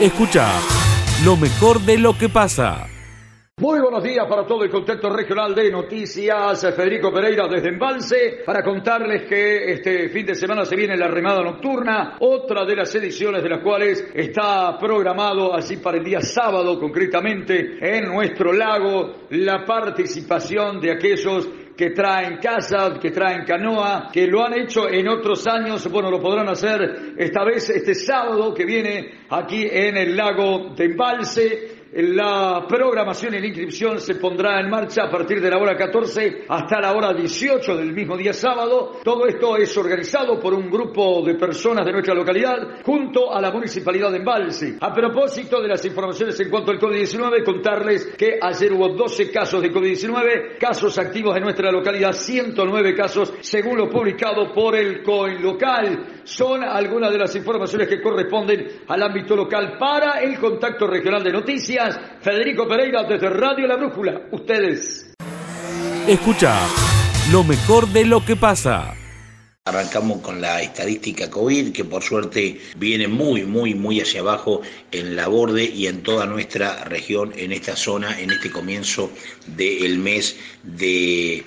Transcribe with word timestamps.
Escucha 0.00 0.48
lo 1.24 1.36
mejor 1.36 1.80
de 1.82 1.98
lo 1.98 2.18
que 2.18 2.28
pasa. 2.28 2.88
Muy 3.58 3.80
buenos 3.80 4.02
días 4.02 4.26
para 4.26 4.46
todo 4.46 4.64
el 4.64 4.70
contexto 4.70 5.10
regional 5.10 5.54
de 5.54 5.70
noticias. 5.70 6.58
Federico 6.74 7.12
Pereira 7.12 7.46
desde 7.46 7.68
Embalse 7.68 8.42
para 8.46 8.62
contarles 8.62 9.28
que 9.28 9.72
este 9.72 10.08
fin 10.08 10.24
de 10.24 10.34
semana 10.34 10.64
se 10.64 10.74
viene 10.74 10.96
la 10.96 11.06
remada 11.06 11.42
nocturna, 11.42 12.16
otra 12.20 12.64
de 12.64 12.76
las 12.76 12.94
ediciones 12.94 13.42
de 13.42 13.50
las 13.50 13.62
cuales 13.62 14.08
está 14.14 14.78
programado 14.78 15.54
así 15.54 15.76
para 15.76 15.98
el 15.98 16.04
día 16.04 16.22
sábado 16.22 16.80
concretamente 16.80 17.76
en 17.78 18.06
nuestro 18.06 18.54
lago 18.54 19.26
la 19.28 19.66
participación 19.66 20.80
de 20.80 20.92
aquellos 20.92 21.46
que 21.76 21.90
traen 21.90 22.38
casa, 22.38 22.98
que 23.00 23.10
traen 23.10 23.44
canoa, 23.44 24.08
que 24.12 24.26
lo 24.26 24.44
han 24.44 24.54
hecho 24.54 24.88
en 24.88 25.08
otros 25.08 25.46
años, 25.46 25.86
bueno, 25.90 26.10
lo 26.10 26.20
podrán 26.20 26.48
hacer 26.48 27.14
esta 27.18 27.44
vez, 27.44 27.68
este 27.68 27.94
sábado 27.94 28.54
que 28.54 28.64
viene 28.64 29.24
aquí 29.28 29.66
en 29.70 29.96
el 29.96 30.16
lago 30.16 30.74
de 30.74 30.84
Embalse. 30.84 31.71
La 31.94 32.64
programación 32.66 33.34
y 33.34 33.40
la 33.40 33.48
inscripción 33.48 34.00
se 34.00 34.14
pondrá 34.14 34.58
en 34.60 34.70
marcha 34.70 35.02
a 35.02 35.10
partir 35.10 35.42
de 35.42 35.50
la 35.50 35.58
hora 35.58 35.76
14 35.76 36.46
hasta 36.48 36.80
la 36.80 36.94
hora 36.94 37.12
18 37.12 37.76
del 37.76 37.92
mismo 37.92 38.16
día 38.16 38.32
sábado. 38.32 38.92
Todo 39.04 39.26
esto 39.26 39.58
es 39.58 39.76
organizado 39.76 40.40
por 40.40 40.54
un 40.54 40.70
grupo 40.70 41.22
de 41.22 41.34
personas 41.34 41.84
de 41.84 41.92
nuestra 41.92 42.14
localidad 42.14 42.80
junto 42.82 43.30
a 43.30 43.42
la 43.42 43.50
Municipalidad 43.50 44.10
de 44.10 44.16
Embalse. 44.16 44.78
A 44.80 44.90
propósito 44.90 45.60
de 45.60 45.68
las 45.68 45.84
informaciones 45.84 46.40
en 46.40 46.48
cuanto 46.48 46.70
al 46.70 46.80
COVID-19, 46.80 47.44
contarles 47.44 48.06
que 48.16 48.38
ayer 48.40 48.72
hubo 48.72 48.88
12 48.88 49.30
casos 49.30 49.60
de 49.60 49.70
COVID-19, 49.70 50.56
casos 50.58 50.96
activos 50.96 51.36
en 51.36 51.42
nuestra 51.42 51.70
localidad, 51.70 52.12
109 52.12 52.94
casos 52.94 53.34
según 53.40 53.76
lo 53.76 53.90
publicado 53.90 54.50
por 54.54 54.76
el 54.76 55.02
COIN 55.02 55.42
local. 55.42 56.22
Son 56.24 56.64
algunas 56.64 57.12
de 57.12 57.18
las 57.18 57.36
informaciones 57.36 57.86
que 57.86 58.00
corresponden 58.00 58.66
al 58.88 59.02
ámbito 59.02 59.36
local 59.36 59.76
para 59.78 60.22
el 60.22 60.38
contacto 60.38 60.86
regional 60.86 61.22
de 61.22 61.32
noticias. 61.32 61.81
Federico 62.20 62.68
Pereira 62.68 63.02
desde 63.04 63.28
Radio 63.28 63.66
La 63.66 63.76
Brújula. 63.76 64.22
Ustedes. 64.30 65.14
Escucha 66.06 66.58
lo 67.32 67.42
mejor 67.44 67.88
de 67.88 68.04
lo 68.04 68.24
que 68.24 68.36
pasa. 68.36 68.94
Arrancamos 69.64 70.20
con 70.20 70.40
la 70.40 70.60
estadística 70.60 71.30
COVID, 71.30 71.72
que 71.72 71.84
por 71.84 72.02
suerte 72.02 72.60
viene 72.76 73.06
muy, 73.06 73.44
muy, 73.44 73.74
muy 73.74 74.00
hacia 74.00 74.20
abajo 74.20 74.60
en 74.90 75.14
la 75.14 75.28
borde 75.28 75.64
y 75.64 75.86
en 75.86 76.02
toda 76.02 76.26
nuestra 76.26 76.84
región, 76.84 77.32
en 77.36 77.52
esta 77.52 77.76
zona, 77.76 78.18
en 78.20 78.30
este 78.30 78.50
comienzo 78.50 79.10
del 79.46 79.98
mes 79.98 80.36
de 80.64 81.44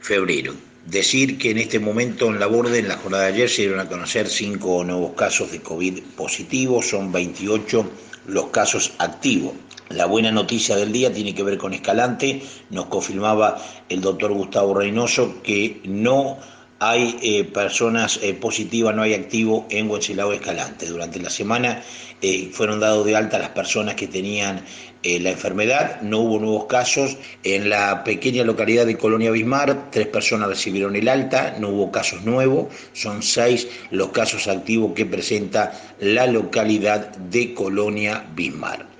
febrero. 0.00 0.54
Decir 0.86 1.38
que 1.38 1.50
en 1.50 1.58
este 1.58 1.80
momento 1.80 2.26
en 2.28 2.38
la 2.38 2.46
borde, 2.46 2.78
en 2.78 2.88
la 2.88 2.98
jornada 2.98 3.24
de 3.24 3.32
ayer, 3.32 3.48
se 3.48 3.62
dieron 3.62 3.80
a 3.80 3.88
conocer 3.88 4.28
cinco 4.28 4.84
nuevos 4.84 5.14
casos 5.14 5.50
de 5.50 5.60
COVID 5.60 6.02
positivos, 6.16 6.88
son 6.88 7.10
28 7.10 7.90
los 8.26 8.46
casos 8.48 8.92
activos. 8.98 9.54
La 9.88 10.06
buena 10.06 10.30
noticia 10.30 10.76
del 10.76 10.92
día 10.92 11.12
tiene 11.12 11.34
que 11.34 11.42
ver 11.42 11.58
con 11.58 11.74
Escalante. 11.74 12.42
Nos 12.70 12.86
confirmaba 12.86 13.62
el 13.88 14.00
doctor 14.00 14.32
Gustavo 14.32 14.74
Reynoso 14.74 15.42
que 15.42 15.80
no 15.84 16.38
hay 16.78 17.16
eh, 17.22 17.44
personas 17.44 18.18
eh, 18.22 18.34
positivas, 18.34 18.94
no 18.94 19.02
hay 19.02 19.14
activo 19.14 19.66
en 19.70 19.90
Huenchelao 19.90 20.32
Escalante. 20.32 20.86
Durante 20.86 21.20
la 21.20 21.30
semana 21.30 21.82
eh, 22.20 22.50
fueron 22.52 22.80
dados 22.80 23.06
de 23.06 23.16
alta 23.16 23.38
las 23.38 23.50
personas 23.50 23.94
que 23.94 24.06
tenían 24.06 24.64
la 25.04 25.32
enfermedad, 25.32 26.00
no 26.00 26.20
hubo 26.20 26.38
nuevos 26.38 26.64
casos. 26.64 27.18
En 27.42 27.68
la 27.68 28.04
pequeña 28.04 28.42
localidad 28.42 28.86
de 28.86 28.96
Colonia 28.96 29.30
Bismar, 29.30 29.90
tres 29.90 30.06
personas 30.06 30.48
recibieron 30.48 30.96
el 30.96 31.08
alta, 31.08 31.56
no 31.60 31.68
hubo 31.68 31.92
casos 31.92 32.22
nuevos, 32.22 32.68
son 32.94 33.22
seis 33.22 33.68
los 33.90 34.12
casos 34.12 34.48
activos 34.48 34.94
que 34.94 35.04
presenta 35.04 35.78
la 36.00 36.26
localidad 36.26 37.14
de 37.16 37.52
Colonia 37.52 38.24
Bismar. 38.34 38.94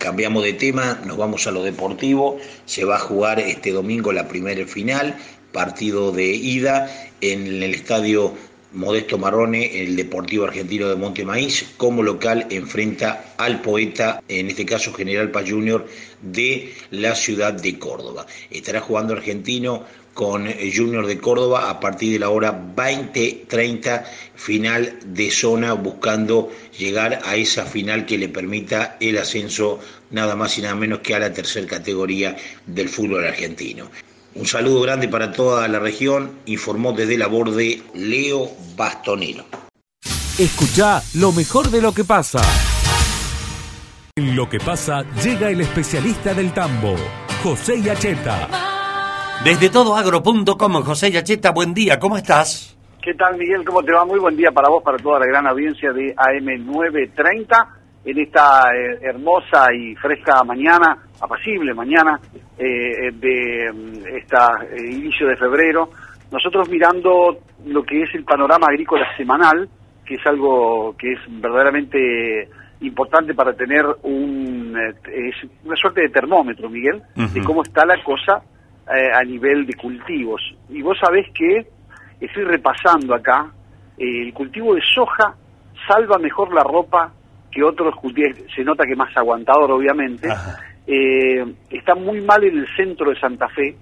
Cambiamos 0.00 0.44
de 0.44 0.54
tema, 0.54 0.98
nos 1.04 1.18
vamos 1.18 1.46
a 1.46 1.50
lo 1.50 1.62
deportivo. 1.62 2.38
Se 2.64 2.84
va 2.86 2.96
a 2.96 2.98
jugar 2.98 3.38
este 3.38 3.70
domingo 3.70 4.12
la 4.12 4.28
primera 4.28 4.66
final, 4.66 5.14
partido 5.52 6.12
de 6.12 6.26
ida 6.26 6.90
en 7.20 7.62
el 7.62 7.74
estadio 7.74 8.34
Modesto 8.72 9.18
Marrone, 9.18 9.82
el 9.82 9.96
Deportivo 9.96 10.44
Argentino 10.44 10.88
de 10.88 10.94
Monte 10.94 11.24
Maíz, 11.24 11.74
como 11.76 12.02
local 12.04 12.46
enfrenta 12.50 13.34
al 13.36 13.60
poeta, 13.62 14.22
en 14.28 14.48
este 14.48 14.64
caso 14.64 14.92
General 14.92 15.30
Paz 15.30 15.50
Junior, 15.50 15.86
de 16.22 16.72
la 16.90 17.16
ciudad 17.16 17.52
de 17.52 17.78
Córdoba. 17.78 18.26
Estará 18.50 18.80
jugando 18.80 19.14
Argentino 19.14 19.84
con 20.14 20.46
Junior 20.46 21.06
de 21.06 21.18
Córdoba 21.18 21.70
a 21.70 21.80
partir 21.80 22.12
de 22.12 22.18
la 22.20 22.30
hora 22.30 22.52
20-30, 22.76 24.04
final 24.36 24.98
de 25.04 25.30
zona, 25.30 25.72
buscando 25.72 26.52
llegar 26.78 27.20
a 27.24 27.36
esa 27.36 27.64
final 27.64 28.06
que 28.06 28.18
le 28.18 28.28
permita 28.28 28.96
el 29.00 29.18
ascenso 29.18 29.80
nada 30.10 30.36
más 30.36 30.58
y 30.58 30.62
nada 30.62 30.74
menos 30.74 31.00
que 31.00 31.14
a 31.14 31.20
la 31.20 31.32
tercera 31.32 31.66
categoría 31.66 32.36
del 32.66 32.88
fútbol 32.88 33.24
argentino. 33.24 33.90
Un 34.34 34.46
saludo 34.46 34.82
grande 34.82 35.08
para 35.08 35.32
toda 35.32 35.66
la 35.66 35.80
región, 35.80 36.38
informó 36.46 36.92
desde 36.92 37.18
la 37.18 37.26
borde 37.26 37.82
Leo 37.94 38.48
Bastonero. 38.76 39.44
Escucha 40.38 41.02
lo 41.14 41.32
mejor 41.32 41.70
de 41.70 41.82
lo 41.82 41.92
que 41.92 42.04
pasa. 42.04 42.40
En 44.16 44.36
lo 44.36 44.48
que 44.48 44.58
pasa 44.58 45.02
llega 45.22 45.50
el 45.50 45.60
especialista 45.60 46.32
del 46.32 46.52
tambo, 46.52 46.94
José 47.42 47.82
Yacheta. 47.82 48.48
Desde 49.44 49.68
todoagro.com, 49.68 50.82
José 50.82 51.10
Yacheta, 51.10 51.50
buen 51.50 51.74
día, 51.74 51.98
¿cómo 51.98 52.16
estás? 52.16 52.76
¿Qué 53.02 53.14
tal, 53.14 53.36
Miguel? 53.36 53.64
¿Cómo 53.64 53.82
te 53.82 53.92
va? 53.92 54.04
Muy 54.04 54.20
buen 54.20 54.36
día 54.36 54.52
para 54.52 54.68
vos, 54.68 54.82
para 54.84 54.98
toda 54.98 55.18
la 55.18 55.26
gran 55.26 55.46
audiencia 55.46 55.90
de 55.92 56.14
AM930 56.14 57.68
en 58.04 58.18
esta 58.18 58.70
eh, 58.74 58.98
hermosa 59.02 59.72
y 59.74 59.94
fresca 59.96 60.42
mañana, 60.44 61.09
apacible 61.20 61.74
mañana 61.74 62.18
eh, 62.58 63.10
de 63.12 63.72
mm, 63.72 64.16
esta 64.16 64.64
eh, 64.70 64.90
inicio 64.90 65.26
de 65.26 65.36
febrero. 65.36 65.90
Nosotros 66.30 66.68
mirando 66.68 67.38
lo 67.66 67.82
que 67.82 68.02
es 68.02 68.14
el 68.14 68.24
panorama 68.24 68.66
agrícola 68.68 69.06
semanal, 69.16 69.68
que 70.04 70.14
es 70.14 70.26
algo 70.26 70.94
que 70.96 71.12
es 71.12 71.20
verdaderamente 71.28 72.48
importante 72.80 73.34
para 73.34 73.52
tener 73.52 73.84
un, 74.02 74.74
es 75.12 75.34
una 75.64 75.76
suerte 75.76 76.02
de 76.02 76.08
termómetro, 76.08 76.70
Miguel, 76.70 77.02
de 77.14 77.42
cómo 77.42 77.62
está 77.62 77.84
la 77.84 78.02
cosa 78.02 78.42
a 78.86 79.22
nivel 79.24 79.66
de 79.66 79.74
cultivos. 79.74 80.40
Y 80.70 80.80
vos 80.80 80.96
sabés 80.98 81.26
que, 81.34 81.66
estoy 82.20 82.44
repasando 82.44 83.14
acá, 83.14 83.52
el 83.98 84.32
cultivo 84.32 84.74
de 84.74 84.80
soja 84.94 85.34
salva 85.86 86.16
mejor 86.18 86.54
la 86.54 86.62
ropa 86.62 87.12
que 87.50 87.62
otros 87.62 87.94
cultivos, 87.96 88.38
se 88.54 88.62
nota 88.62 88.84
que 88.86 88.96
más 88.96 89.14
aguantador 89.16 89.72
obviamente, 89.72 90.28
eh, 90.86 91.44
está 91.70 91.94
muy 91.94 92.20
mal 92.20 92.42
en 92.44 92.58
el 92.58 92.66
centro 92.76 93.10
de 93.10 93.20
Santa 93.20 93.48
Fe, 93.48 93.76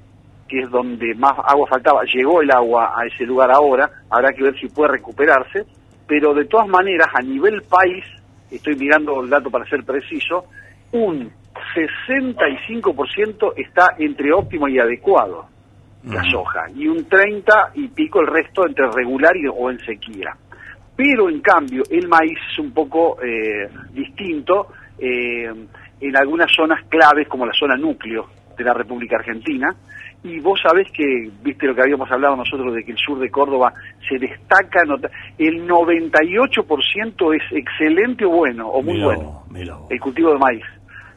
que 0.49 0.61
es 0.61 0.71
donde 0.71 1.15
más 1.15 1.35
agua 1.45 1.69
faltaba, 1.69 2.03
llegó 2.05 2.41
el 2.41 2.51
agua 2.51 2.95
a 2.97 3.07
ese 3.07 3.25
lugar 3.25 3.51
ahora, 3.51 3.91
habrá 4.11 4.33
que 4.33 4.43
ver 4.43 4.59
si 4.59 4.69
puede 4.69 4.93
recuperarse, 4.93 5.67
pero 6.07 6.33
de 6.35 6.47
todas 6.47 6.67
maneras 6.69 7.09
a 7.15 7.23
nivel 7.23 7.63
país, 7.63 8.05
estoy 8.51 8.77
mirando 8.77 9.23
el 9.23 9.29
dato 9.29 9.51
para 9.51 9.69
ser 9.69 9.85
preciso, 9.85 10.47
un 10.93 11.31
65% 11.75 13.53
está 13.57 13.95
entre 13.99 14.33
óptimo 14.33 14.69
y 14.69 14.79
adecuado, 14.79 15.47
la 16.05 16.23
soja, 16.31 16.67
y 16.75 16.87
un 16.87 17.05
30 17.07 17.73
y 17.75 17.89
pico 17.89 18.21
el 18.21 18.29
resto 18.29 18.67
entre 18.67 18.87
regular 18.91 19.37
y, 19.37 19.47
o 19.47 19.71
en 19.71 19.79
sequía. 19.81 20.35
Pero 20.97 21.29
en 21.29 21.41
cambio 21.41 21.83
el 21.91 22.09
maíz 22.09 22.39
es 22.51 22.59
un 22.59 22.73
poco 22.73 23.19
eh, 23.23 23.69
distinto 23.93 24.69
eh, 24.99 25.53
en 26.01 26.17
algunas 26.17 26.51
zonas 26.55 26.85
claves 26.89 27.29
como 27.29 27.47
la 27.47 27.53
zona 27.53 27.77
núcleo 27.77 28.27
de 28.57 28.65
la 28.65 28.75
República 28.75 29.17
Argentina, 29.17 29.75
y 30.25 30.41
vos 30.41 30.61
sabés 30.61 30.91
que, 30.93 31.31
viste 31.43 31.67
lo 31.67 31.75
que 31.75 31.83
habíamos 31.83 32.11
hablado 32.11 32.35
nosotros 32.35 32.75
de 32.75 32.83
que 32.85 32.91
el 32.93 32.99
sur 32.99 33.21
de 33.21 33.31
Córdoba 33.31 33.73
se 34.09 34.19
destaca, 34.19 34.83
el 35.39 35.67
98% 35.69 37.37
es 37.37 37.43
excelente 37.53 38.25
o 38.25 38.31
bueno, 38.31 38.69
o 38.69 38.83
muy 38.83 39.01
bueno, 39.01 39.45
el 39.89 40.01
cultivo 40.01 40.33
de 40.33 40.39
maíz 40.39 40.65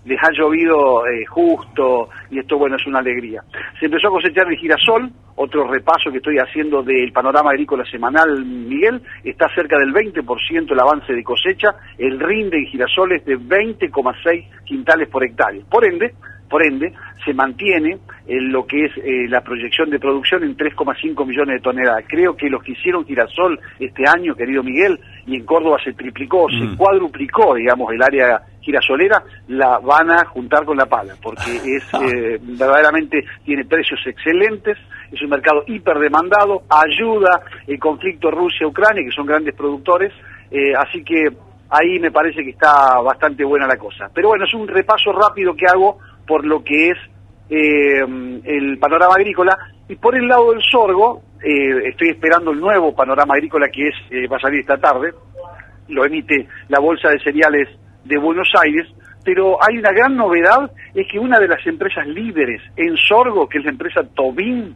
les 0.05 0.19
ha 0.21 0.31
llovido 0.31 1.05
eh, 1.07 1.25
justo 1.25 2.09
y 2.29 2.39
esto, 2.39 2.57
bueno, 2.57 2.75
es 2.75 2.85
una 2.87 2.99
alegría. 2.99 3.43
Se 3.79 3.85
empezó 3.85 4.07
a 4.07 4.11
cosechar 4.11 4.47
el 4.47 4.57
girasol, 4.57 5.11
otro 5.35 5.67
repaso 5.67 6.11
que 6.11 6.17
estoy 6.17 6.37
haciendo 6.37 6.83
del 6.83 7.11
panorama 7.11 7.51
agrícola 7.51 7.85
semanal, 7.85 8.45
Miguel, 8.45 9.01
está 9.23 9.47
cerca 9.53 9.77
del 9.77 9.93
20% 9.93 10.71
el 10.71 10.79
avance 10.79 11.13
de 11.13 11.23
cosecha, 11.23 11.75
el 11.97 12.19
rinde 12.19 12.57
en 12.57 12.65
girasol 12.65 13.11
es 13.13 13.25
de 13.25 13.37
20,6 13.37 14.63
quintales 14.65 15.09
por 15.09 15.23
hectárea. 15.23 15.63
Por 15.69 15.85
ende, 15.85 16.13
por 16.51 16.63
ende, 16.63 16.93
se 17.23 17.33
mantiene 17.33 17.97
en 18.27 18.51
lo 18.51 18.67
que 18.67 18.85
es 18.85 18.91
eh, 18.97 19.27
la 19.29 19.41
proyección 19.41 19.89
de 19.89 19.99
producción 19.99 20.43
en 20.43 20.57
3,5 20.57 21.25
millones 21.25 21.55
de 21.55 21.61
toneladas. 21.61 22.03
Creo 22.07 22.35
que 22.35 22.49
los 22.49 22.61
que 22.61 22.73
hicieron 22.73 23.05
girasol 23.05 23.57
este 23.79 24.03
año, 24.05 24.35
querido 24.35 24.61
Miguel, 24.61 24.99
y 25.25 25.35
en 25.35 25.45
Córdoba 25.45 25.77
se 25.81 25.93
triplicó, 25.93 26.49
se 26.49 26.65
mm. 26.65 26.75
cuadruplicó, 26.75 27.55
digamos, 27.55 27.93
el 27.93 28.03
área 28.03 28.41
girasolera, 28.59 29.23
la 29.47 29.79
van 29.79 30.11
a 30.11 30.25
juntar 30.25 30.65
con 30.65 30.77
la 30.77 30.85
pala, 30.87 31.13
porque 31.21 31.55
es 31.77 31.83
eh, 31.93 32.37
verdaderamente 32.41 33.23
tiene 33.45 33.63
precios 33.63 33.99
excelentes, 34.05 34.77
es 35.09 35.21
un 35.21 35.29
mercado 35.29 35.63
hiperdemandado, 35.67 36.63
ayuda 36.69 37.41
el 37.65 37.79
conflicto 37.79 38.29
Rusia-Ucrania, 38.29 39.05
que 39.05 39.15
son 39.15 39.25
grandes 39.25 39.55
productores, 39.55 40.11
eh, 40.51 40.73
así 40.77 41.01
que 41.03 41.29
ahí 41.71 41.99
me 41.99 42.11
parece 42.11 42.43
que 42.43 42.51
está 42.51 42.99
bastante 42.99 43.43
buena 43.45 43.65
la 43.65 43.77
cosa. 43.77 44.09
Pero 44.13 44.27
bueno, 44.29 44.45
es 44.45 44.53
un 44.53 44.67
repaso 44.67 45.11
rápido 45.13 45.55
que 45.55 45.65
hago 45.65 45.99
por 46.27 46.45
lo 46.45 46.63
que 46.63 46.89
es 46.89 46.97
eh, 47.49 47.99
el 48.45 48.77
panorama 48.79 49.15
agrícola. 49.15 49.57
Y 49.87 49.95
por 49.95 50.15
el 50.15 50.27
lado 50.27 50.51
del 50.51 50.61
sorgo, 50.63 51.21
eh, 51.43 51.89
estoy 51.89 52.09
esperando 52.09 52.51
el 52.51 52.59
nuevo 52.59 52.95
panorama 52.95 53.33
agrícola 53.33 53.67
que 53.69 53.87
es 53.87 53.95
eh, 54.09 54.27
va 54.27 54.37
a 54.37 54.41
salir 54.41 54.61
esta 54.61 54.77
tarde, 54.77 55.11
lo 55.89 56.05
emite 56.05 56.47
la 56.69 56.79
Bolsa 56.79 57.09
de 57.09 57.19
Cereales 57.19 57.67
de 58.05 58.17
Buenos 58.17 58.49
Aires, 58.63 58.87
pero 59.23 59.57
hay 59.61 59.77
una 59.77 59.91
gran 59.91 60.15
novedad, 60.15 60.71
es 60.93 61.07
que 61.11 61.19
una 61.19 61.39
de 61.39 61.47
las 61.47 61.65
empresas 61.65 62.07
líderes 62.07 62.61
en 62.75 62.95
sorgo, 62.95 63.49
que 63.49 63.57
es 63.57 63.65
la 63.65 63.71
empresa 63.71 64.01
Tobin, 64.15 64.75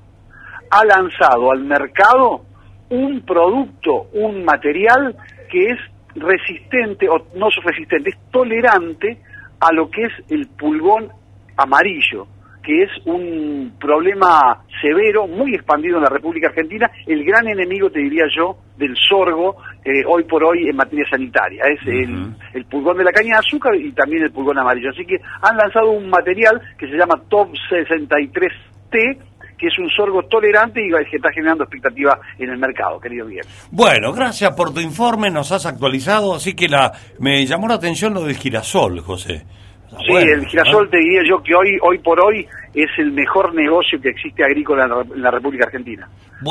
ha 0.70 0.86
lanzado 0.86 1.52
al 1.52 1.64
mercado 1.64 2.42
un 2.90 3.22
producto, 3.22 4.08
un 4.14 4.44
material 4.44 5.16
que 5.50 5.70
es 5.70 5.80
resistente, 6.16 7.08
o 7.10 7.28
no 7.36 7.50
es 7.50 7.56
resistente, 7.64 8.10
es 8.10 8.18
tolerante 8.32 9.18
a 9.60 9.72
lo 9.72 9.90
que 9.90 10.04
es 10.04 10.14
el 10.30 10.48
pulgón 10.48 11.10
amarillo, 11.58 12.28
que 12.66 12.84
es 12.84 12.90
un 13.06 13.74
problema 13.80 14.64
severo, 14.82 15.28
muy 15.28 15.54
expandido 15.54 15.98
en 15.98 16.04
la 16.04 16.10
República 16.10 16.48
Argentina, 16.48 16.90
el 17.06 17.24
gran 17.24 17.48
enemigo, 17.48 17.90
te 17.92 18.00
diría 18.00 18.26
yo, 18.36 18.58
del 18.76 18.96
sorgo 18.98 19.58
eh, 19.84 20.04
hoy 20.08 20.24
por 20.24 20.44
hoy 20.44 20.68
en 20.68 20.76
materia 20.76 21.06
sanitaria. 21.10 21.64
Es 21.66 21.80
el, 21.88 22.66
pulgón 22.66 22.98
de 22.98 23.04
la 23.04 23.12
caña 23.12 23.36
de 23.36 23.48
azúcar 23.48 23.76
y 23.76 23.92
también 23.92 24.24
el 24.24 24.32
pulgón 24.32 24.58
amarillo. 24.58 24.90
Así 24.90 25.06
que 25.06 25.18
han 25.42 25.56
lanzado 25.56 25.92
un 25.92 26.10
material 26.10 26.60
que 26.78 26.88
se 26.88 26.98
llama 26.98 27.22
Top 27.30 27.50
63T, 27.70 29.18
que 29.58 29.68
es 29.68 29.80
un 29.80 29.90
sorgo 29.90 30.24
tolerante 30.24 30.82
y 30.86 30.90
que 31.10 31.16
está 31.18 31.32
generando 31.32 31.64
expectativa 31.64 32.20
en 32.40 32.50
el 32.50 32.58
mercado, 32.58 33.00
querido 33.00 33.26
Miguel. 33.26 33.46
Bueno, 33.72 34.12
gracias 34.12 34.54
por 34.56 34.74
tu 34.74 34.82
informe, 34.82 35.30
nos 35.30 35.52
has 35.52 35.66
actualizado, 35.66 36.36
así 36.36 36.56
que 36.56 36.68
la 36.68 36.92
me 37.20 37.46
llamó 37.46 37.68
la 37.68 37.76
atención 37.76 38.14
lo 38.14 38.24
del 38.24 38.36
girasol, 38.36 39.00
José. 39.00 39.46
Sí, 39.90 40.14
el 40.14 40.46
girasol 40.46 40.90
te 40.90 40.98
diría 40.98 41.22
yo 41.28 41.42
que 41.42 41.56
hoy 41.56 41.78
hoy 41.82 42.00
por 42.00 42.20
hoy 42.24 42.48
es 42.74 42.90
el 42.98 43.12
mejor 43.12 43.54
negocio 43.56 44.00
que 44.02 44.10
existe 44.10 44.44
agrícola 44.44 44.86
en 44.86 45.22
la, 45.22 45.32
República 45.32 45.66
Argentina. 45.66 46.10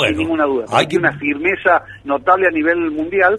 Sin 0.08 0.16
ninguna 0.16 0.44
duda. 0.44 0.64
Hay 0.72 0.86
una 0.96 1.12
firmeza 1.18 1.84
notable 2.04 2.46
a 2.48 2.50
nivel 2.50 2.90
mundial. 2.90 3.38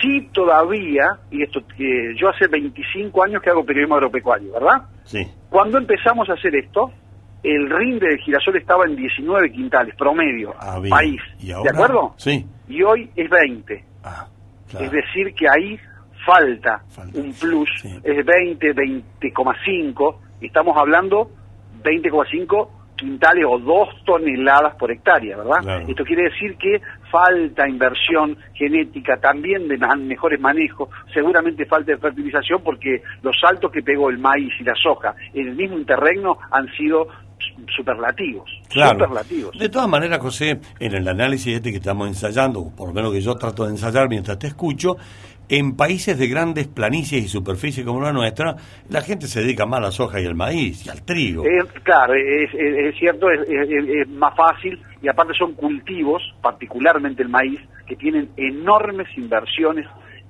Sí 0.00 0.28
todavía, 0.32 1.18
y 1.30 1.42
esto 1.42 1.60
que 1.76 2.14
yo 2.16 2.28
hace 2.28 2.48
25 2.48 3.22
años 3.22 3.42
que 3.42 3.50
hago 3.50 3.64
periodismo 3.64 3.94
agropecuario, 3.94 4.52
¿verdad? 4.52 4.82
Sí. 5.04 5.24
Cuando 5.48 5.78
empezamos 5.78 6.28
a 6.28 6.32
hacer 6.32 6.56
esto, 6.56 6.90
el 7.44 7.70
rinde 7.70 8.08
del 8.08 8.18
girasol 8.18 8.56
estaba 8.56 8.84
en 8.86 8.96
19 8.96 9.52
quintales, 9.52 9.94
promedio, 9.96 10.54
ah, 10.58 10.80
país. 10.88 11.20
¿De 11.40 11.70
acuerdo? 11.70 12.14
Sí. 12.16 12.44
Y 12.68 12.82
hoy 12.82 13.10
es 13.14 13.30
20. 13.30 13.84
Ah, 14.02 14.26
Es 14.80 14.90
decir, 14.90 15.34
que 15.36 15.46
ahí 15.48 15.78
falta, 16.24 16.82
un 17.14 17.32
plus, 17.34 17.68
es 18.02 18.26
20, 18.26 18.74
20,5, 18.74 20.16
estamos 20.40 20.76
hablando 20.76 21.30
20,5 21.82 22.68
quintales 22.96 23.44
o 23.48 23.58
dos 23.58 23.88
toneladas 24.04 24.76
por 24.76 24.92
hectárea, 24.92 25.36
¿verdad? 25.36 25.82
Esto 25.88 26.04
quiere 26.04 26.24
decir 26.24 26.56
que 26.56 26.80
falta 27.10 27.68
inversión 27.68 28.36
genética, 28.54 29.16
también 29.16 29.66
de 29.66 29.76
mejores 29.98 30.40
manejos, 30.40 30.88
seguramente 31.12 31.66
falta 31.66 31.92
de 31.92 31.98
fertilización 31.98 32.62
porque 32.62 33.02
los 33.22 33.38
saltos 33.40 33.72
que 33.72 33.82
pegó 33.82 34.08
el 34.08 34.18
maíz 34.18 34.52
y 34.60 34.64
la 34.64 34.74
soja 34.76 35.14
en 35.34 35.48
el 35.48 35.56
mismo 35.56 35.78
interregno 35.78 36.38
han 36.52 36.68
sido 36.76 37.08
superlativos, 37.76 38.50
superlativos. 38.68 39.58
De 39.58 39.68
todas 39.68 39.88
maneras, 39.88 40.18
José, 40.20 40.60
en 40.78 40.94
el 40.94 41.06
análisis 41.08 41.56
este 41.56 41.70
que 41.70 41.78
estamos 41.78 42.08
ensayando, 42.08 42.70
por 42.76 42.88
lo 42.88 42.94
menos 42.94 43.12
que 43.12 43.20
yo 43.20 43.34
trato 43.36 43.64
de 43.64 43.70
ensayar 43.70 44.08
mientras 44.08 44.38
te 44.38 44.48
escucho, 44.48 44.96
en 45.48 45.76
países 45.76 46.18
de 46.18 46.28
grandes 46.28 46.66
planicies 46.68 47.24
y 47.24 47.28
superficie 47.28 47.84
como 47.84 48.00
la 48.00 48.12
nuestra, 48.12 48.56
la 48.88 49.02
gente 49.02 49.26
se 49.26 49.40
dedica 49.40 49.66
más 49.66 49.80
a 49.80 49.82
la 49.82 49.90
soja 49.90 50.20
y 50.20 50.26
al 50.26 50.34
maíz 50.34 50.86
y 50.86 50.88
al 50.88 51.02
trigo. 51.04 51.44
claro, 51.82 52.14
es, 52.14 52.98
cierto, 52.98 53.30
es, 53.30 54.08
más 54.08 54.34
fácil 54.34 54.80
y 55.02 55.08
aparte 55.08 55.34
son 55.34 55.52
cultivos, 55.54 56.22
particularmente 56.40 57.22
el 57.22 57.28
maíz, 57.28 57.60
que 57.86 57.96
tienen 57.96 58.30
enormes 58.36 59.08
inversiones 59.16 59.86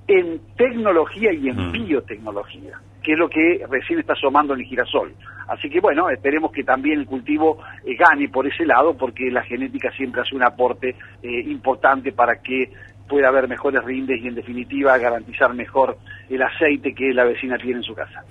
en 0.07 0.41
tecnología 0.57 1.31
y 1.31 1.47
en 1.47 1.69
mm. 1.69 1.71
biotecnología, 1.71 2.81
que 3.03 3.13
es 3.13 3.19
lo 3.19 3.29
que 3.29 3.65
recién 3.69 3.99
está 3.99 4.13
asomando 4.13 4.53
en 4.53 4.61
el 4.61 4.65
girasol. 4.65 5.13
Así 5.47 5.69
que 5.69 5.79
bueno, 5.79 6.09
esperemos 6.09 6.51
que 6.51 6.63
también 6.63 6.99
el 6.99 7.05
cultivo 7.05 7.59
eh, 7.85 7.95
gane 7.95 8.29
por 8.29 8.47
ese 8.47 8.65
lado, 8.65 8.95
porque 8.95 9.29
la 9.29 9.43
genética 9.43 9.91
siempre 9.91 10.21
hace 10.21 10.35
un 10.35 10.43
aporte 10.43 10.95
eh, 11.21 11.41
importante 11.47 12.11
para 12.13 12.41
que 12.41 12.71
pueda 13.07 13.27
haber 13.27 13.47
mejores 13.47 13.83
rindes 13.83 14.21
y 14.23 14.27
en 14.27 14.35
definitiva 14.35 14.97
garantizar 14.97 15.53
mejor 15.53 15.97
el 16.29 16.41
aceite 16.41 16.95
que 16.95 17.13
la 17.13 17.25
vecina 17.25 17.57
tiene 17.57 17.77
en 17.77 17.83
su 17.83 17.93
casa. 17.93 18.23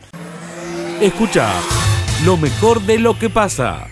Escucha 1.01 1.49
lo 2.25 2.37
mejor 2.37 2.81
de 2.81 2.99
lo 2.99 3.19
que 3.19 3.29
pasa. 3.29 3.87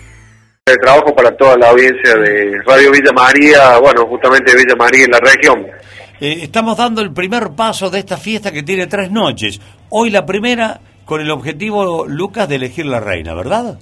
El 0.65 0.77
trabajo 0.77 1.13
para 1.15 1.35
toda 1.35 1.57
la 1.57 1.69
audiencia 1.69 2.15
de 2.15 2.61
Radio 2.65 2.91
Villa 2.91 3.11
María, 3.13 3.77
bueno, 3.79 4.05
justamente 4.05 4.55
Villa 4.55 4.75
María 4.77 5.05
en 5.05 5.11
la 5.11 5.19
región. 5.19 5.67
Eh, 6.21 6.43
estamos 6.43 6.77
dando 6.77 7.01
el 7.01 7.11
primer 7.11 7.49
paso 7.57 7.89
de 7.89 7.99
esta 7.99 8.15
fiesta 8.15 8.51
que 8.51 8.63
tiene 8.63 8.87
tres 8.87 9.11
noches. 9.11 9.59
Hoy 9.89 10.11
la 10.11 10.25
primera 10.25 10.79
con 11.03 11.19
el 11.19 11.31
objetivo, 11.31 12.05
Lucas, 12.07 12.47
de 12.47 12.55
elegir 12.55 12.85
la 12.85 12.99
reina, 12.99 13.33
¿verdad? 13.33 13.79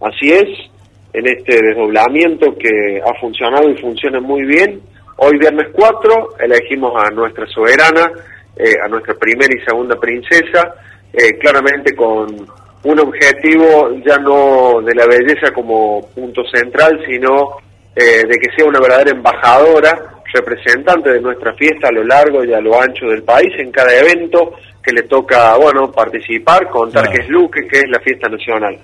Así 0.00 0.30
es, 0.30 0.48
en 1.12 1.26
este 1.26 1.60
desdoblamiento 1.60 2.56
que 2.56 3.02
ha 3.04 3.20
funcionado 3.20 3.68
y 3.68 3.76
funciona 3.76 4.20
muy 4.20 4.46
bien 4.46 4.80
Hoy 5.22 5.36
viernes 5.36 5.66
4 5.72 6.38
elegimos 6.38 6.94
a 6.96 7.10
nuestra 7.10 7.46
soberana, 7.48 8.10
eh, 8.56 8.72
a 8.82 8.88
nuestra 8.88 9.12
primera 9.12 9.52
y 9.54 9.62
segunda 9.66 9.94
princesa, 9.96 10.76
eh, 11.12 11.36
claramente 11.38 11.94
con 11.94 12.26
un 12.84 13.00
objetivo 13.00 13.90
ya 14.02 14.16
no 14.16 14.80
de 14.80 14.94
la 14.94 15.04
belleza 15.04 15.52
como 15.52 16.08
punto 16.14 16.42
central, 16.50 17.02
sino 17.06 17.58
eh, 17.94 18.22
de 18.26 18.36
que 18.38 18.54
sea 18.56 18.66
una 18.66 18.80
verdadera 18.80 19.10
embajadora, 19.10 20.20
representante 20.32 21.10
de 21.10 21.20
nuestra 21.20 21.52
fiesta 21.54 21.88
a 21.88 21.92
lo 21.92 22.04
largo 22.04 22.44
y 22.44 22.52
a 22.52 22.60
lo 22.60 22.80
ancho 22.80 23.06
del 23.06 23.22
país 23.22 23.52
en 23.58 23.70
cada 23.72 23.92
evento 23.92 24.52
que 24.82 24.92
le 24.92 25.02
toca, 25.02 25.56
bueno, 25.56 25.90
participar, 25.90 26.68
contar 26.68 27.10
qué 27.10 27.22
es 27.22 27.28
Luque, 27.28 27.66
qué 27.70 27.80
es 27.80 27.90
la 27.90 28.00
fiesta 28.00 28.28
nacional. 28.28 28.78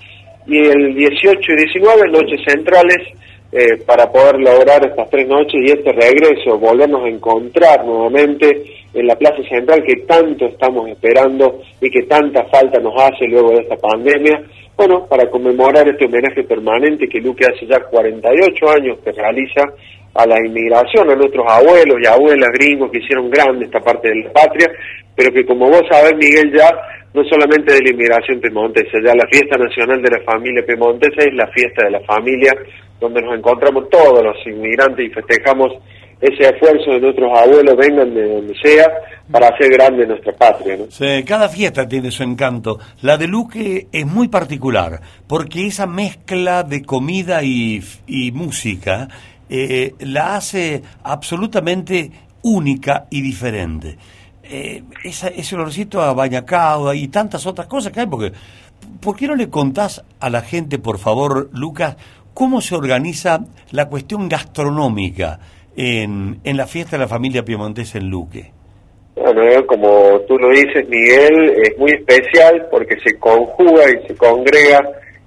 Y 0.47 0.59
el 0.59 0.95
18 0.95 1.41
y 1.41 1.57
19, 1.57 2.09
noches 2.09 2.41
centrales, 2.47 2.99
eh, 3.53 3.77
para 3.87 4.11
poder 4.11 4.41
lograr 4.41 4.85
estas 4.85 5.09
tres 5.09 5.27
noches 5.29 5.55
y 5.55 5.71
este 5.71 5.93
regreso, 5.93 6.59
volvernos 6.59 7.05
a 7.05 7.09
encontrar 7.09 7.85
nuevamente 7.85 8.65
en 8.93 9.07
la 9.07 9.15
Plaza 9.15 9.43
Central 9.49 9.85
que 9.85 10.03
tanto 10.07 10.47
estamos 10.47 10.89
esperando 10.89 11.61
y 11.81 11.91
que 11.91 12.03
tanta 12.03 12.45
falta 12.47 12.81
nos 12.81 12.95
hace 13.01 13.27
luego 13.29 13.51
de 13.51 13.63
esta 13.63 13.77
pandemia. 13.77 14.43
Bueno, 14.77 15.07
para 15.07 15.31
conmemorar 15.31 15.89
este 15.89 16.07
homenaje 16.07 16.45
permanente 16.45 17.09
que 17.09 17.21
Luque 17.21 17.47
hace 17.47 17.67
ya 17.67 17.81
48 17.81 18.71
años 18.71 18.99
que 19.05 19.13
realiza 19.13 19.63
a 20.15 20.27
la 20.27 20.39
inmigración, 20.45 21.11
a 21.11 21.15
nuestros 21.15 21.47
abuelos 21.49 21.97
y 22.03 22.07
abuelas 22.07 22.51
gringos 22.53 22.91
que 22.91 22.99
hicieron 22.99 23.31
grande 23.31 23.67
esta 23.67 23.81
parte 23.81 24.09
de 24.09 24.25
la 24.25 24.33
patria, 24.33 24.71
pero 25.15 25.33
que 25.33 25.45
como 25.47 25.69
vos 25.69 25.83
sabés, 25.91 26.15
Miguel, 26.17 26.53
ya 26.53 26.69
no 27.15 27.23
solamente 27.25 27.73
de 27.73 27.83
la 27.83 27.91
inmigración 27.91 28.41
piemontesa, 28.41 28.99
ya 29.05 29.15
la 29.15 29.27
fiesta 29.31 29.57
nacional 29.57 30.03
de 30.03 30.11
la 30.11 30.25
familia 30.25 30.65
piemontesa 30.67 31.23
es 31.23 31.35
la 31.35 31.47
fiesta 31.49 31.85
de 31.85 31.91
la 31.93 32.01
familia 32.01 32.53
donde 33.01 33.23
nos 33.23 33.37
encontramos 33.37 33.89
todos 33.91 34.23
los 34.23 34.37
inmigrantes 34.47 35.07
y 35.07 35.11
festejamos 35.11 35.73
ese 36.21 36.49
esfuerzo 36.49 36.93
de 36.93 37.01
nuestros 37.01 37.31
abuelos, 37.39 37.77
vengan 37.77 38.15
de 38.15 38.35
donde 38.35 38.55
sea, 38.63 38.91
para 39.31 39.49
hacer 39.49 39.71
grande 39.71 40.07
nuestra 40.07 40.33
patria. 40.33 40.79
Sí, 40.89 41.23
cada 41.25 41.49
fiesta 41.49 41.87
tiene 41.87 42.11
su 42.11 42.23
encanto. 42.23 42.79
La 43.03 43.19
de 43.19 43.27
Luque 43.27 43.89
es 43.93 44.07
muy 44.07 44.29
particular, 44.29 45.01
porque 45.27 45.67
esa 45.67 45.87
mezcla 45.87 46.63
de 46.63 46.83
comida 46.83 47.43
y, 47.43 47.83
música 48.33 49.09
eh, 49.49 49.95
la 50.01 50.37
hace 50.37 50.83
absolutamente 51.03 52.11
única 52.43 53.07
y 53.11 53.21
diferente. 53.21 53.97
Eh, 54.43 54.85
ese 55.05 55.57
olorcito 55.57 56.01
a 56.01 56.15
bañacauda 56.15 56.95
y 56.95 57.09
tantas 57.09 57.47
otras 57.47 57.67
cosas 57.67 57.93
que 57.93 58.01
hay, 58.01 58.07
porque 58.07 58.33
¿por 59.01 59.17
qué 59.17 59.27
no 59.27 59.35
le 59.35 59.51
contás 59.51 60.05
a 60.21 60.31
la 60.31 60.41
gente, 60.41 60.79
por 60.79 60.99
favor, 60.99 61.51
Lucas, 61.53 61.97
cómo 62.37 62.61
se 62.61 62.75
organiza 62.75 63.41
la 63.73 63.89
cuestión 63.89 64.29
gastronómica 64.29 65.39
en, 65.75 66.39
en 66.45 66.57
la 66.59 66.67
fiesta 66.67 66.97
de 66.97 67.05
la 67.05 67.09
familia 67.09 67.43
piemontesa 67.43 67.97
en 67.97 68.11
Luque? 68.11 68.53
Bueno, 69.15 69.67
como 69.67 70.21
tú 70.29 70.37
lo 70.37 70.51
dices, 70.51 70.87
Miguel, 70.87 71.55
es 71.65 71.79
muy 71.79 71.93
especial 71.93 72.69
porque 72.71 72.95
se 73.03 73.19
conjuga 73.19 73.85
y 73.89 74.07
se 74.07 74.15
congrega 74.15 74.81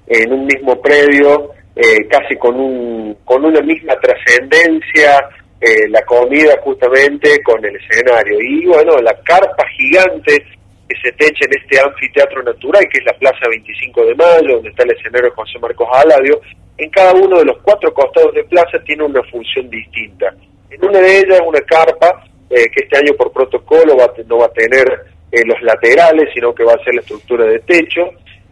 en 0.05 0.31
un 0.31 0.45
mismo 0.45 0.79
predio, 0.79 1.49
eh, 1.75 2.05
casi 2.07 2.35
con, 2.35 2.55
un, 2.59 3.17
con 3.25 3.43
una 3.43 3.61
misma 3.61 3.95
trascendencia, 3.99 5.29
eh, 5.59 5.89
la 5.89 6.03
comida 6.03 6.53
justamente 6.63 7.41
con 7.41 7.65
el 7.65 7.75
escenario. 7.75 8.37
Y 8.39 8.67
bueno, 8.67 8.97
la 9.01 9.17
carpa 9.23 9.65
gigante 9.75 10.45
que 10.87 10.95
se 11.01 11.11
techa 11.13 11.45
en 11.45 11.57
este 11.59 11.79
anfiteatro 11.79 12.43
natural, 12.43 12.83
que 12.91 12.99
es 12.99 13.05
la 13.05 13.17
Plaza 13.17 13.49
25 13.49 14.05
de 14.05 14.13
Mayo, 14.13 14.55
donde 14.57 14.69
está 14.69 14.83
el 14.83 14.91
escenario 14.91 15.31
José 15.35 15.57
Marcos 15.57 15.87
Aladio, 15.91 16.39
en 16.79 16.89
cada 16.89 17.13
uno 17.13 17.39
de 17.39 17.45
los 17.45 17.57
cuatro 17.61 17.93
costados 17.93 18.33
de 18.33 18.43
plaza 18.45 18.79
tiene 18.85 19.03
una 19.03 19.21
función 19.23 19.69
distinta. 19.69 20.33
En 20.69 20.85
una 20.85 20.99
de 20.99 21.19
ellas 21.19 21.41
una 21.45 21.61
carpa, 21.61 22.23
eh, 22.49 22.65
que 22.73 22.83
este 22.83 22.97
año 22.97 23.13
por 23.17 23.31
protocolo 23.31 23.95
va 23.97 24.11
no 24.27 24.37
va 24.39 24.45
a 24.45 24.53
tener 24.53 24.87
eh, 25.31 25.45
los 25.45 25.61
laterales, 25.61 26.29
sino 26.33 26.53
que 26.53 26.63
va 26.63 26.73
a 26.73 26.83
ser 26.83 26.95
la 26.95 27.01
estructura 27.01 27.45
de 27.45 27.59
techo. 27.59 28.09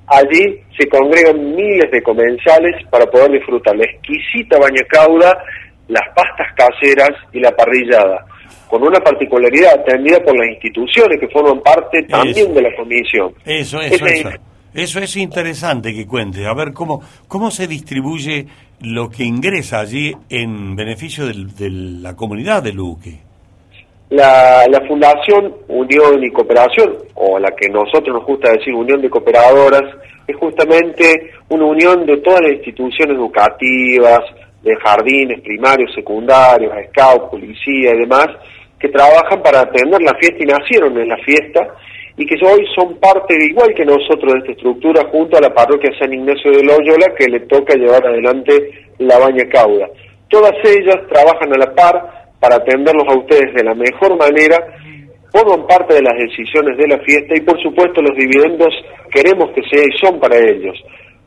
Allí 0.07 0.61
se 0.77 0.87
congregan 0.87 1.55
miles 1.55 1.91
de 1.91 2.01
comensales 2.01 2.75
para 2.89 3.05
poder 3.05 3.31
disfrutar 3.31 3.75
la 3.75 3.85
exquisita 3.85 4.57
bañacauda 4.57 5.43
las 5.87 6.03
pastas 6.15 6.47
caseras 6.55 7.11
y 7.31 7.39
la 7.39 7.51
parrillada, 7.51 8.25
con 8.67 8.83
una 8.83 8.99
particularidad 8.99 9.79
atendida 9.79 10.19
por 10.19 10.37
las 10.37 10.49
instituciones 10.49 11.19
que 11.19 11.27
forman 11.29 11.61
parte 11.61 12.03
también 12.03 12.53
de 12.53 12.61
la 12.61 12.75
comisión. 12.75 13.33
Eso, 13.45 13.81
eso, 13.81 14.05
eso. 14.05 14.29
Eso 14.77 14.99
es 14.99 15.17
interesante 15.17 15.91
que 15.91 16.05
cuente. 16.05 16.45
A 16.45 16.53
ver, 16.53 16.71
¿cómo, 16.71 17.01
cómo 17.27 17.49
se 17.49 17.65
distribuye 17.65 18.45
lo 18.83 19.09
que 19.09 19.23
ingresa 19.23 19.79
allí 19.79 20.13
en 20.29 20.75
beneficio 20.75 21.25
de 21.25 21.71
la 21.71 22.15
comunidad 22.15 22.61
de 22.61 22.73
Luque? 22.73 23.17
La, 24.11 24.67
la, 24.69 24.87
Fundación 24.87 25.51
Unión 25.67 26.23
y 26.23 26.29
Cooperación, 26.29 26.93
o 27.15 27.39
la 27.39 27.49
que 27.55 27.69
nosotros 27.69 28.17
nos 28.17 28.23
gusta 28.23 28.51
decir 28.51 28.71
Unión 28.71 29.01
de 29.01 29.09
Cooperadoras, 29.09 29.81
es 30.27 30.35
justamente 30.35 31.31
una 31.49 31.65
unión 31.65 32.05
de 32.05 32.17
todas 32.17 32.41
las 32.41 32.51
instituciones 32.51 33.17
educativas, 33.17 34.19
de 34.61 34.75
jardines 34.75 35.41
primarios, 35.41 35.91
secundarios, 35.95 36.71
scout, 36.89 37.31
policía 37.31 37.95
y 37.95 38.01
demás, 38.01 38.27
que 38.79 38.89
trabajan 38.89 39.41
para 39.41 39.61
atender 39.61 40.03
la 40.03 40.13
fiesta 40.19 40.37
y 40.39 40.45
nacieron 40.45 40.95
en 40.99 41.09
la 41.09 41.17
fiesta 41.17 41.67
y 42.17 42.25
que 42.25 42.35
hoy 42.43 42.65
son 42.75 42.95
parte, 42.99 43.37
igual 43.45 43.73
que 43.75 43.85
nosotros, 43.85 44.33
de 44.33 44.39
esta 44.39 44.51
estructura, 44.53 45.07
junto 45.11 45.37
a 45.37 45.41
la 45.41 45.53
parroquia 45.53 45.91
San 45.99 46.11
Ignacio 46.11 46.51
de 46.51 46.63
Loyola, 46.63 47.13
que 47.15 47.27
le 47.27 47.41
toca 47.41 47.75
llevar 47.75 48.05
adelante 48.05 48.71
la 48.97 49.19
baña 49.19 49.47
cauda. 49.51 49.87
Todas 50.27 50.53
ellas 50.65 50.97
trabajan 51.09 51.53
a 51.53 51.57
la 51.59 51.75
par 51.75 52.33
para 52.39 52.55
atenderlos 52.55 53.05
a 53.07 53.19
ustedes 53.19 53.53
de 53.53 53.63
la 53.63 53.75
mejor 53.75 54.17
manera, 54.17 54.57
forman 55.31 55.67
parte 55.67 55.93
de 55.93 56.01
las 56.01 56.17
decisiones 56.17 56.75
de 56.77 56.87
la 56.87 56.97
fiesta 56.99 57.35
y 57.35 57.41
por 57.41 57.61
supuesto 57.61 58.01
los 58.01 58.17
dividendos 58.17 58.73
queremos 59.11 59.51
que 59.51 59.61
sea 59.69 59.83
y 59.85 59.97
son 59.99 60.19
para 60.19 60.37
ellos. 60.37 60.75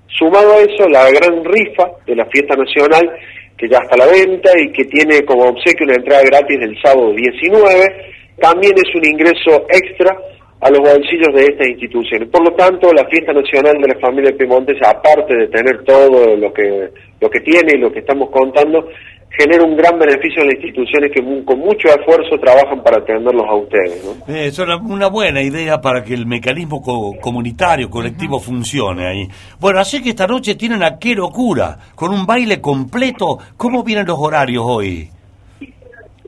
Sumado 0.09 0.55
a 0.55 0.59
eso, 0.59 0.89
la 0.89 1.09
gran 1.11 1.45
rifa 1.45 1.89
de 2.05 2.17
la 2.17 2.27
fiesta 2.27 2.57
nacional, 2.57 3.17
que 3.57 3.69
ya 3.69 3.79
está 3.79 3.95
a 3.95 4.07
la 4.07 4.07
venta 4.07 4.51
y 4.59 4.73
que 4.73 4.85
tiene 4.87 5.25
como 5.25 5.45
obsequio 5.45 5.87
una 5.87 5.95
entrada 5.95 6.23
gratis 6.25 6.59
del 6.59 6.77
sábado 6.83 7.13
19, 7.13 8.13
también 8.41 8.73
es 8.75 8.95
un 8.95 9.05
ingreso 9.05 9.67
extra 9.69 10.17
a 10.61 10.71
los 10.71 10.81
bolsillos 10.81 11.35
de 11.35 11.45
estas 11.45 11.69
instituciones. 11.69 12.29
Por 12.29 12.45
lo 12.45 12.55
tanto, 12.55 12.93
la 12.93 13.07
fiesta 13.07 13.33
nacional 13.33 13.81
de 13.81 13.89
la 13.89 13.99
familia 13.99 14.37
Piemontes, 14.37 14.77
aparte 14.87 15.35
de 15.35 15.49
tener 15.49 15.83
todo 15.85 16.37
lo 16.37 16.53
que, 16.53 16.91
lo 17.21 17.31
que 17.31 17.41
tiene 17.41 17.77
y 17.77 17.79
lo 17.79 17.91
que 17.91 18.01
estamos 18.01 18.29
contando, 18.31 18.87
genera 19.31 19.65
un 19.65 19.77
gran 19.77 19.99
beneficio 19.99 20.43
en 20.43 20.49
las 20.49 20.57
instituciones 20.57 21.13
que 21.13 21.23
con 21.45 21.59
mucho 21.61 21.89
esfuerzo 21.89 22.39
trabajan 22.39 22.83
para 22.83 22.99
atenderlos 22.99 23.47
a 23.49 23.55
ustedes. 23.55 24.05
¿no? 24.05 24.35
Eh, 24.35 24.49
es 24.49 24.59
una, 24.59 25.07
buena 25.09 25.41
idea 25.41 25.81
para 25.81 26.05
que 26.05 26.13
el 26.15 26.27
mecanismo 26.27 26.83
comunitario, 26.83 27.89
colectivo, 27.89 28.39
funcione 28.39 29.07
ahí. 29.07 29.29
Bueno, 29.59 29.79
así 29.79 30.03
que 30.03 30.11
esta 30.11 30.27
noche 30.27 30.57
tienen 30.57 30.83
a 30.83 30.99
qué 30.99 31.15
locura, 31.15 31.79
con 31.95 32.13
un 32.13 32.27
baile 32.27 32.61
completo. 32.61 33.39
¿Cómo 33.57 33.83
vienen 33.83 34.07
los 34.07 34.19
horarios 34.19 34.65
hoy? 34.67 35.09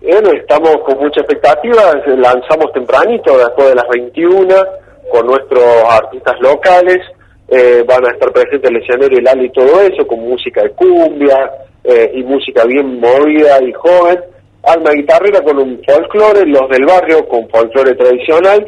Bueno, 0.02 0.32
estamos 0.32 0.78
con 0.84 0.98
mucha 0.98 1.20
expectativa, 1.20 1.94
lanzamos 2.06 2.72
tempranito, 2.72 3.38
después 3.38 3.68
de 3.68 3.74
las 3.76 3.88
21, 3.88 4.48
con 5.12 5.26
nuestros 5.26 5.64
artistas 5.88 6.34
locales, 6.40 6.98
eh, 7.46 7.84
van 7.86 8.04
a 8.06 8.10
estar 8.10 8.32
presentes 8.32 8.68
el 8.68 8.82
escenario 8.82 9.18
el 9.18 9.28
Ali 9.28 9.46
y 9.46 9.52
todo 9.52 9.80
eso, 9.80 10.04
con 10.04 10.18
música 10.18 10.62
de 10.62 10.70
cumbia 10.70 11.52
eh, 11.84 12.10
y 12.14 12.24
música 12.24 12.64
bien 12.64 12.98
movida 12.98 13.62
y 13.62 13.72
joven, 13.72 14.18
alma 14.64 14.90
guitarrera 14.90 15.40
con 15.40 15.58
un 15.58 15.80
folclore, 15.86 16.46
los 16.46 16.68
del 16.68 16.84
barrio 16.84 17.28
con 17.28 17.48
folclore 17.48 17.94
tradicional, 17.94 18.66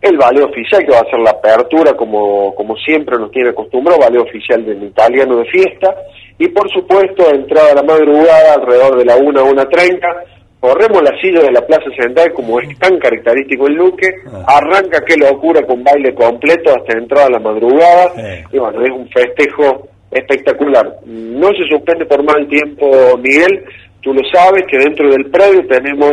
el 0.00 0.16
ballet 0.16 0.44
oficial 0.44 0.86
que 0.86 0.92
va 0.92 1.00
a 1.00 1.10
ser 1.10 1.18
la 1.18 1.30
apertura 1.30 1.94
como, 1.94 2.54
como 2.54 2.76
siempre 2.76 3.18
nos 3.18 3.32
tiene 3.32 3.48
acostumbrado, 3.48 3.98
ballet 3.98 4.20
oficial 4.20 4.64
del 4.64 4.84
italiano 4.84 5.38
de 5.38 5.44
fiesta, 5.46 5.92
y 6.38 6.46
por 6.50 6.70
supuesto 6.70 7.28
entrada 7.34 7.72
a 7.72 7.74
la 7.74 7.82
madrugada 7.82 8.54
alrededor 8.54 8.96
de 8.96 9.04
la 9.06 9.16
1 9.16 9.40
a 9.40 9.44
1.30, 9.44 10.37
corremos 10.60 11.02
la 11.02 11.18
silla 11.20 11.42
de 11.42 11.52
la 11.52 11.60
Plaza 11.66 11.90
Central 11.96 12.32
como 12.32 12.60
es 12.60 12.78
tan 12.78 12.98
característico 12.98 13.66
el 13.66 13.74
Luque, 13.74 14.08
ah. 14.32 14.44
arranca 14.58 15.04
qué 15.06 15.16
locura 15.16 15.62
con 15.62 15.84
baile 15.84 16.14
completo 16.14 16.74
hasta 16.74 16.98
entrada 16.98 17.26
a 17.26 17.30
la 17.30 17.38
madrugada, 17.38 18.12
y 18.52 18.58
bueno, 18.58 18.82
es 18.82 18.90
un 18.90 19.08
festejo 19.10 19.88
espectacular. 20.10 20.96
No 21.06 21.48
se 21.48 21.68
suspende 21.70 22.06
por 22.06 22.22
mal 22.24 22.48
tiempo, 22.48 23.16
Miguel, 23.18 23.64
tú 24.00 24.12
lo 24.12 24.22
sabes 24.32 24.64
que 24.68 24.78
dentro 24.78 25.10
del 25.10 25.26
predio 25.30 25.66
tenemos 25.68 26.12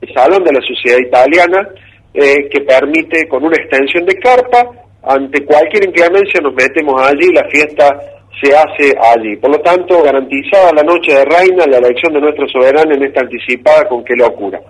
el 0.00 0.14
Salón 0.14 0.42
de 0.44 0.52
la 0.52 0.60
Sociedad 0.60 0.98
Italiana, 0.98 1.68
eh, 2.14 2.48
que 2.50 2.60
permite 2.60 3.26
con 3.28 3.44
una 3.44 3.56
extensión 3.56 4.04
de 4.04 4.14
carpa, 4.16 4.70
ante 5.02 5.44
cualquier 5.44 5.88
inclemencia 5.88 6.40
nos 6.40 6.54
metemos 6.54 7.00
allí, 7.02 7.32
la 7.32 7.44
fiesta 7.48 7.98
se 8.40 8.54
hace 8.54 8.94
allí. 9.00 9.36
Por 9.36 9.50
lo 9.50 9.60
tanto, 9.60 10.02
garantizada 10.02 10.72
la 10.72 10.82
noche 10.82 11.12
de 11.12 11.24
reina, 11.24 11.66
la 11.66 11.78
elección 11.78 12.12
de 12.12 12.20
nuestro 12.20 12.48
soberano 12.48 12.94
en 12.94 13.04
esta 13.04 13.20
anticipada 13.20 13.88
con 13.88 14.04
qué 14.04 14.14
locura. 14.16 14.60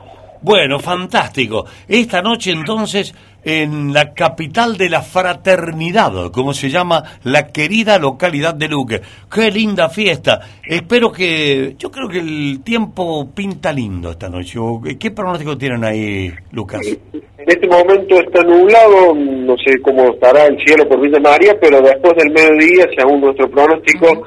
Bueno, 0.42 0.78
fantástico. 0.80 1.64
Esta 1.86 2.20
noche 2.20 2.50
entonces 2.50 3.14
en 3.44 3.92
la 3.92 4.12
capital 4.14 4.76
de 4.76 4.88
la 4.88 5.02
fraternidad, 5.02 6.30
como 6.30 6.52
se 6.52 6.70
llama 6.70 7.02
la 7.24 7.48
querida 7.48 7.98
localidad 7.98 8.54
de 8.54 8.68
Luque. 8.68 9.00
Qué 9.32 9.50
linda 9.50 9.88
fiesta. 9.88 10.40
Espero 10.64 11.10
que, 11.10 11.74
yo 11.78 11.90
creo 11.90 12.08
que 12.08 12.18
el 12.18 12.60
tiempo 12.64 13.28
pinta 13.34 13.72
lindo 13.72 14.10
esta 14.10 14.28
noche. 14.28 14.58
¿Qué 14.98 15.10
pronóstico 15.10 15.56
tienen 15.56 15.84
ahí, 15.84 16.32
Lucas? 16.52 16.80
En 16.82 17.50
este 17.50 17.66
momento 17.66 18.20
está 18.20 18.42
nublado, 18.44 19.14
no 19.14 19.56
sé 19.56 19.80
cómo 19.82 20.12
estará 20.12 20.46
el 20.46 20.56
cielo 20.64 20.88
por 20.88 21.00
Villa 21.00 21.18
María, 21.18 21.56
pero 21.60 21.80
después 21.80 22.14
del 22.16 22.32
mediodía, 22.32 22.86
según 22.96 23.20
nuestro 23.20 23.50
pronóstico, 23.50 24.26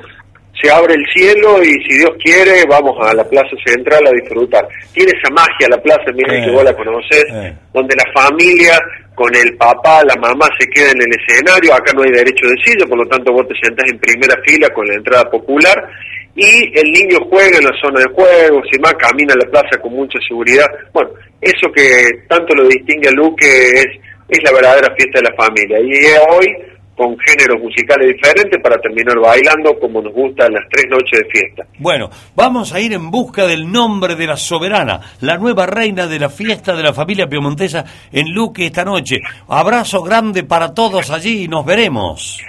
se 0.61 0.71
abre 0.71 0.95
el 0.95 1.05
cielo 1.13 1.63
y 1.63 1.71
si 1.83 1.97
Dios 1.97 2.11
quiere 2.23 2.63
vamos 2.69 2.95
a 3.05 3.13
la 3.13 3.23
plaza 3.23 3.55
central 3.65 4.07
a 4.07 4.11
disfrutar. 4.11 4.67
Tiene 4.93 5.11
esa 5.11 5.33
magia 5.33 5.67
la 5.69 5.81
plaza, 5.81 6.11
mira 6.13 6.45
que 6.45 6.51
vos 6.51 6.63
la 6.63 6.75
conocés, 6.75 7.25
donde 7.73 7.95
la 7.95 8.21
familia 8.21 8.79
con 9.15 9.33
el 9.35 9.55
papá, 9.55 10.03
la 10.03 10.15
mamá 10.15 10.47
se 10.59 10.67
queda 10.69 10.91
en 10.91 11.01
el 11.01 11.19
escenario, 11.19 11.73
acá 11.73 11.93
no 11.93 12.03
hay 12.03 12.11
derecho 12.11 12.47
de 12.47 12.55
silla, 12.63 12.85
por 12.85 12.97
lo 12.97 13.07
tanto 13.07 13.31
vos 13.31 13.47
te 13.47 13.55
sentás 13.61 13.89
en 13.89 13.97
primera 13.99 14.35
fila 14.45 14.69
con 14.69 14.87
la 14.87 14.95
entrada 14.95 15.29
popular 15.31 15.89
y 16.35 16.77
el 16.77 16.91
niño 16.91 17.17
juega 17.29 17.57
en 17.57 17.65
la 17.65 17.79
zona 17.81 18.01
de 18.01 18.13
juego, 18.13 18.61
si 18.69 18.77
más 18.79 18.93
camina 18.95 19.33
a 19.33 19.37
la 19.37 19.49
plaza 19.49 19.79
con 19.81 19.93
mucha 19.93 20.19
seguridad. 20.27 20.67
Bueno, 20.93 21.11
eso 21.39 21.71
que 21.71 22.23
tanto 22.27 22.53
lo 22.53 22.67
distingue 22.67 23.07
a 23.07 23.11
Luque 23.11 23.45
es, 23.45 23.87
es 24.27 24.43
la 24.43 24.51
verdadera 24.51 24.93
fiesta 24.95 25.21
de 25.21 25.29
la 25.29 25.35
familia. 25.35 25.79
Y 25.79 25.93
hoy 26.29 26.55
con 26.95 27.17
géneros 27.19 27.61
musicales 27.61 28.15
diferentes 28.15 28.61
para 28.61 28.77
terminar 28.77 29.19
bailando 29.19 29.77
como 29.79 30.01
nos 30.01 30.13
gusta 30.13 30.49
las 30.49 30.63
tres 30.69 30.85
noches 30.89 31.19
de 31.19 31.25
fiesta. 31.29 31.65
Bueno, 31.79 32.09
vamos 32.35 32.73
a 32.73 32.79
ir 32.79 32.93
en 32.93 33.11
busca 33.11 33.45
del 33.45 33.69
nombre 33.69 34.15
de 34.15 34.27
la 34.27 34.37
soberana, 34.37 35.01
la 35.21 35.37
nueva 35.37 35.65
reina 35.65 36.07
de 36.07 36.19
la 36.19 36.29
fiesta 36.29 36.75
de 36.75 36.83
la 36.83 36.93
familia 36.93 37.27
piemontesa 37.27 37.83
en 38.11 38.33
Luque 38.33 38.67
esta 38.67 38.85
noche. 38.85 39.19
Abrazo 39.49 40.01
grande 40.03 40.43
para 40.43 40.73
todos 40.73 41.11
allí 41.11 41.43
y 41.43 41.47
nos 41.47 41.65
veremos. 41.65 42.41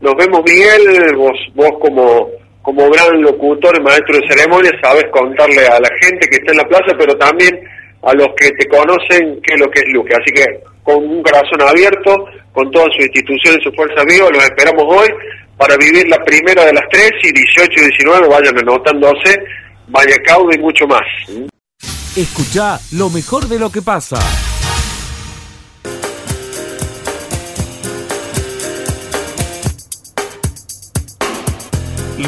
Nos 0.00 0.14
vemos, 0.14 0.40
Miguel, 0.46 1.16
vos, 1.16 1.36
vos 1.54 1.72
como, 1.80 2.28
como 2.62 2.88
gran 2.90 3.20
locutor 3.20 3.76
y 3.76 3.82
maestro 3.82 4.18
de 4.18 4.28
ceremonias 4.28 4.74
sabes 4.80 5.04
contarle 5.10 5.66
a 5.66 5.80
la 5.80 5.90
gente 6.00 6.28
que 6.28 6.36
está 6.36 6.52
en 6.52 6.58
la 6.58 6.68
plaza, 6.68 6.94
pero 6.96 7.14
también 7.18 7.60
a 8.02 8.14
los 8.14 8.28
que 8.36 8.50
te 8.52 8.68
conocen 8.68 9.40
qué 9.42 9.54
es 9.54 9.60
lo 9.60 9.70
que 9.70 9.80
es 9.80 9.86
Luque. 9.92 10.14
Así 10.14 10.32
que 10.32 10.69
con 10.82 10.96
un 10.96 11.22
corazón 11.22 11.60
abierto, 11.62 12.26
con 12.52 12.70
toda 12.70 12.86
su 12.96 13.02
institución 13.02 13.58
y 13.58 13.64
su 13.64 13.72
fuerza 13.72 14.02
viva, 14.04 14.30
los 14.30 14.42
esperamos 14.44 14.84
hoy 14.88 15.08
para 15.56 15.76
vivir 15.76 16.08
la 16.08 16.18
primera 16.24 16.64
de 16.64 16.72
las 16.72 16.88
tres 16.90 17.12
y 17.22 17.32
18 17.32 17.70
y 17.76 17.80
19 17.80 18.28
vayan 18.28 18.58
anotándose, 18.58 19.44
vaya 19.88 20.16
caudo 20.24 20.50
y 20.52 20.58
mucho 20.58 20.86
más. 20.86 21.02
Escucha 22.16 22.78
lo 22.92 23.10
mejor 23.10 23.46
de 23.46 23.58
lo 23.58 23.70
que 23.70 23.82
pasa. 23.82 24.18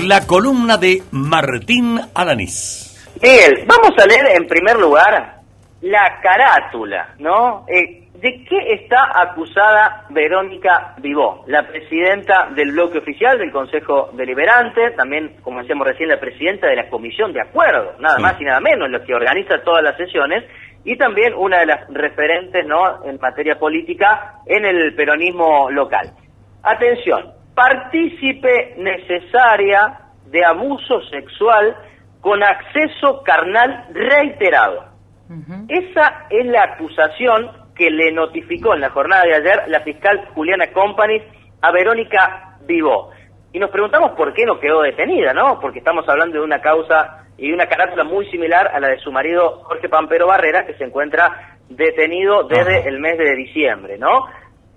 La 0.07 0.27
columna 0.27 0.77
de 0.77 1.03
Martín 1.11 2.01
Alanís. 2.15 3.13
Miguel, 3.23 3.65
vamos 3.67 3.93
a 3.99 4.07
leer 4.07 4.37
en 4.37 4.47
primer 4.47 4.79
lugar 4.79 5.41
la 5.81 6.21
carátula, 6.23 7.15
¿no? 7.19 7.65
Eh, 7.69 8.02
¿De 8.23 8.45
qué 8.45 8.75
está 8.75 9.21
acusada 9.21 10.07
Verónica 10.11 10.95
Vivó, 10.99 11.43
la 11.49 11.67
presidenta 11.67 12.51
del 12.55 12.71
bloque 12.71 12.99
oficial 12.99 13.37
del 13.37 13.51
Consejo 13.51 14.11
Deliberante, 14.13 14.93
también, 14.93 15.39
como 15.43 15.59
decíamos 15.59 15.89
recién, 15.89 16.09
la 16.09 16.21
presidenta 16.21 16.69
de 16.69 16.77
la 16.77 16.89
Comisión 16.89 17.33
de 17.33 17.41
Acuerdo, 17.41 17.95
nada 17.99 18.21
más 18.21 18.41
y 18.41 18.45
nada 18.45 18.61
menos, 18.61 18.89
lo 18.91 19.03
que 19.03 19.13
organiza 19.13 19.65
todas 19.65 19.83
las 19.83 19.97
sesiones, 19.97 20.45
y 20.85 20.97
también 20.97 21.35
una 21.35 21.59
de 21.59 21.67
las 21.67 21.89
referentes 21.89 22.65
¿no? 22.65 23.05
en 23.05 23.19
materia 23.21 23.59
política 23.59 24.35
en 24.47 24.67
el 24.67 24.95
peronismo 24.95 25.69
local. 25.73 26.13
Atención, 26.63 27.33
partícipe 27.57 28.77
necesaria 28.79 29.99
de 30.27 30.45
abuso 30.45 31.01
sexual 31.11 31.77
con 32.21 32.41
acceso 32.41 33.21
carnal 33.25 33.89
reiterado. 33.93 34.93
Esa 35.67 36.27
es 36.31 36.47
la 36.47 36.63
acusación 36.63 37.62
que 37.75 37.91
le 37.91 38.13
notificó 38.13 38.75
en 38.75 38.81
la 38.81 38.91
jornada 38.91 39.23
de 39.25 39.35
ayer 39.35 39.63
la 39.69 39.81
fiscal 39.81 40.29
Juliana 40.35 40.73
Company 40.73 41.23
a 41.61 41.73
Verónica 41.73 42.57
Vivó. 42.67 43.11
Y 43.53 43.59
nos 43.59 43.71
preguntamos 43.71 44.13
por 44.13 44.33
qué 44.33 44.45
no 44.45 44.59
quedó 44.59 44.83
detenida, 44.83 45.33
¿no? 45.33 45.61
Porque 45.61 45.79
estamos 45.79 46.09
hablando 46.09 46.39
de 46.39 46.45
una 46.45 46.61
causa 46.61 47.27
y 47.37 47.49
de 47.49 47.55
una 47.55 47.67
carátula 47.67 48.05
muy 48.05 48.27
similar 48.31 48.69
a 48.73 48.81
la 48.81 48.89
de 48.89 48.99
su 48.99 49.11
marido 49.13 49.63
Jorge 49.65 49.89
Pampero 49.89 50.27
Barrera, 50.27 50.65
que 50.65 50.75
se 50.75 50.85
encuentra 50.85 51.59
detenido 51.69 52.45
desde 52.45 52.89
el 52.89 53.01
mes 53.01 53.19
de 53.19 53.35
diciembre, 53.35 53.99
¿no? 53.99 54.27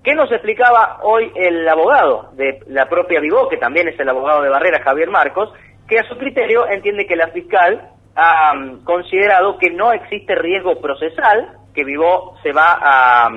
¿Qué 0.04 0.14
nos 0.14 0.32
explicaba 0.32 1.00
hoy 1.04 1.32
el 1.36 1.68
abogado 1.68 2.30
de 2.34 2.60
la 2.68 2.88
propia 2.88 3.20
Vivó, 3.20 3.50
que 3.50 3.58
también 3.58 3.88
es 3.88 4.00
el 4.00 4.10
abogado 4.10 4.42
de 4.42 4.50
Barrera, 4.50 4.84
Javier 4.84 5.10
Marcos, 5.10 5.52
que 5.88 6.00
a 6.00 6.04
su 6.04 6.18
criterio 6.18 6.68
entiende 6.68 7.08
que 7.08 7.16
la 7.16 7.30
fiscal 7.30 7.90
ha 8.16 8.54
mm, 8.54 8.84
considerado 8.84 9.58
que 9.58 9.72
no 9.72 9.92
existe 9.94 10.36
riesgo 10.36 10.80
procesal 10.80 11.58
que 11.75 11.84
Vivó 11.84 12.38
se 12.41 12.51
va 12.51 12.79
a 12.82 13.29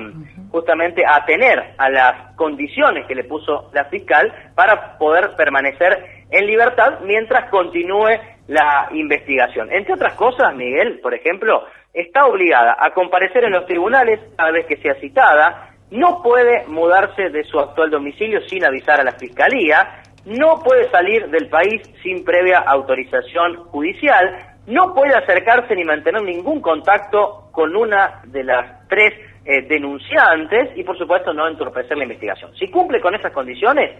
justamente 0.51 1.05
a 1.05 1.17
atener 1.17 1.75
a 1.77 1.89
las 1.89 2.35
condiciones 2.35 3.05
que 3.05 3.13
le 3.13 3.23
puso 3.23 3.69
la 3.73 3.85
fiscal 3.85 4.33
para 4.55 4.97
poder 4.97 5.35
permanecer 5.35 6.25
en 6.31 6.47
libertad 6.47 6.99
mientras 7.03 7.49
continúe 7.49 8.09
la 8.47 8.89
investigación. 8.91 9.71
Entre 9.71 9.93
otras 9.93 10.15
cosas, 10.15 10.55
Miguel, 10.55 10.99
por 11.01 11.13
ejemplo, 11.13 11.65
está 11.93 12.25
obligada 12.25 12.75
a 12.79 12.91
comparecer 12.91 13.43
en 13.43 13.51
los 13.51 13.65
tribunales 13.65 14.19
cada 14.35 14.51
vez 14.51 14.65
que 14.65 14.77
sea 14.77 14.95
citada, 14.95 15.75
no 15.91 16.21
puede 16.21 16.65
mudarse 16.67 17.29
de 17.29 17.43
su 17.43 17.59
actual 17.59 17.89
domicilio 17.89 18.41
sin 18.47 18.63
avisar 18.63 18.99
a 18.99 19.03
la 19.03 19.13
fiscalía, 19.13 20.01
no 20.25 20.61
puede 20.63 20.89
salir 20.91 21.27
del 21.29 21.49
país 21.49 21.81
sin 22.03 22.23
previa 22.23 22.59
autorización 22.59 23.55
judicial, 23.65 24.48
no 24.69 24.93
puede 24.93 25.15
acercarse 25.15 25.75
ni 25.75 25.83
mantener 25.83 26.21
ningún 26.21 26.61
contacto 26.61 27.49
con 27.51 27.75
una 27.75 28.21
de 28.25 28.43
las 28.43 28.87
tres 28.87 29.13
eh, 29.43 29.63
denunciantes 29.67 30.77
y 30.77 30.83
por 30.83 30.97
supuesto 30.97 31.33
no 31.33 31.47
entorpecer 31.47 31.97
la 31.97 32.03
investigación. 32.03 32.55
Si 32.55 32.69
cumple 32.69 33.01
con 33.01 33.15
esas 33.15 33.33
condiciones, 33.33 33.97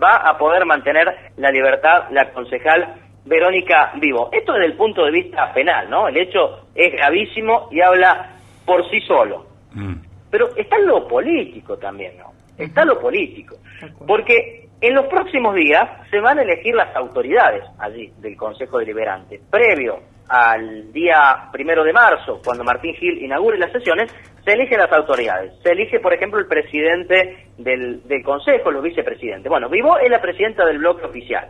va 0.00 0.16
a 0.16 0.36
poder 0.36 0.66
mantener 0.66 1.32
la 1.36 1.50
libertad 1.50 2.04
la 2.10 2.30
concejal 2.32 2.94
Verónica 3.24 3.92
Vivo. 4.00 4.28
Esto 4.32 4.52
desde 4.52 4.66
el 4.66 4.76
punto 4.76 5.04
de 5.04 5.10
vista 5.10 5.52
penal, 5.54 5.88
¿no? 5.88 6.08
El 6.08 6.16
hecho 6.18 6.66
es 6.74 6.92
gravísimo 6.92 7.68
y 7.70 7.80
habla 7.80 8.36
por 8.66 8.88
sí 8.90 9.00
solo. 9.00 9.46
Mm. 9.72 9.94
Pero 10.30 10.54
está 10.56 10.78
lo 10.78 11.08
político 11.08 11.78
también, 11.78 12.18
¿no? 12.18 12.32
Está 12.58 12.84
lo 12.84 13.00
político. 13.00 13.56
Porque 14.06 14.68
en 14.80 14.94
los 14.94 15.06
próximos 15.06 15.54
días 15.54 15.88
se 16.10 16.20
van 16.20 16.38
a 16.38 16.42
elegir 16.42 16.74
las 16.74 16.94
autoridades 16.96 17.64
allí 17.78 18.12
del 18.18 18.36
Consejo 18.36 18.78
Deliberante. 18.78 19.40
Previo 19.50 19.98
al 20.28 20.92
día 20.92 21.48
primero 21.52 21.82
de 21.82 21.92
marzo, 21.92 22.40
cuando 22.44 22.64
Martín 22.64 22.94
Gil 22.94 23.22
inaugure 23.22 23.58
las 23.58 23.72
sesiones, 23.72 24.14
se 24.44 24.52
eligen 24.52 24.78
las 24.78 24.92
autoridades. 24.92 25.52
Se 25.62 25.72
elige, 25.72 25.98
por 26.00 26.14
ejemplo, 26.14 26.38
el 26.38 26.46
presidente 26.46 27.48
del, 27.58 28.00
Consejo, 28.24 28.70
los 28.70 28.82
vicepresidentes. 28.82 29.50
Bueno, 29.50 29.68
Vivo 29.68 29.98
es 29.98 30.08
la 30.08 30.20
presidenta 30.20 30.64
del 30.64 30.78
bloque 30.78 31.04
oficial. 31.04 31.48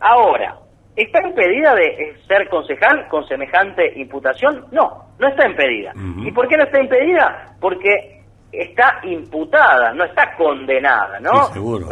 Ahora, 0.00 0.56
¿está 0.94 1.26
impedida 1.26 1.74
de 1.74 2.14
ser 2.28 2.48
concejal 2.48 3.08
con 3.08 3.26
semejante 3.26 3.98
imputación? 3.98 4.66
No, 4.70 5.06
no 5.18 5.28
está 5.28 5.46
impedida. 5.46 5.92
¿Y 6.24 6.30
por 6.30 6.48
qué 6.48 6.56
no 6.56 6.64
está 6.64 6.80
impedida? 6.80 7.56
Porque 7.60 8.13
está 8.58 9.00
imputada, 9.04 9.92
no 9.92 10.04
está 10.04 10.34
condenada, 10.36 11.20
¿no? 11.20 11.46
seguro, 11.52 11.88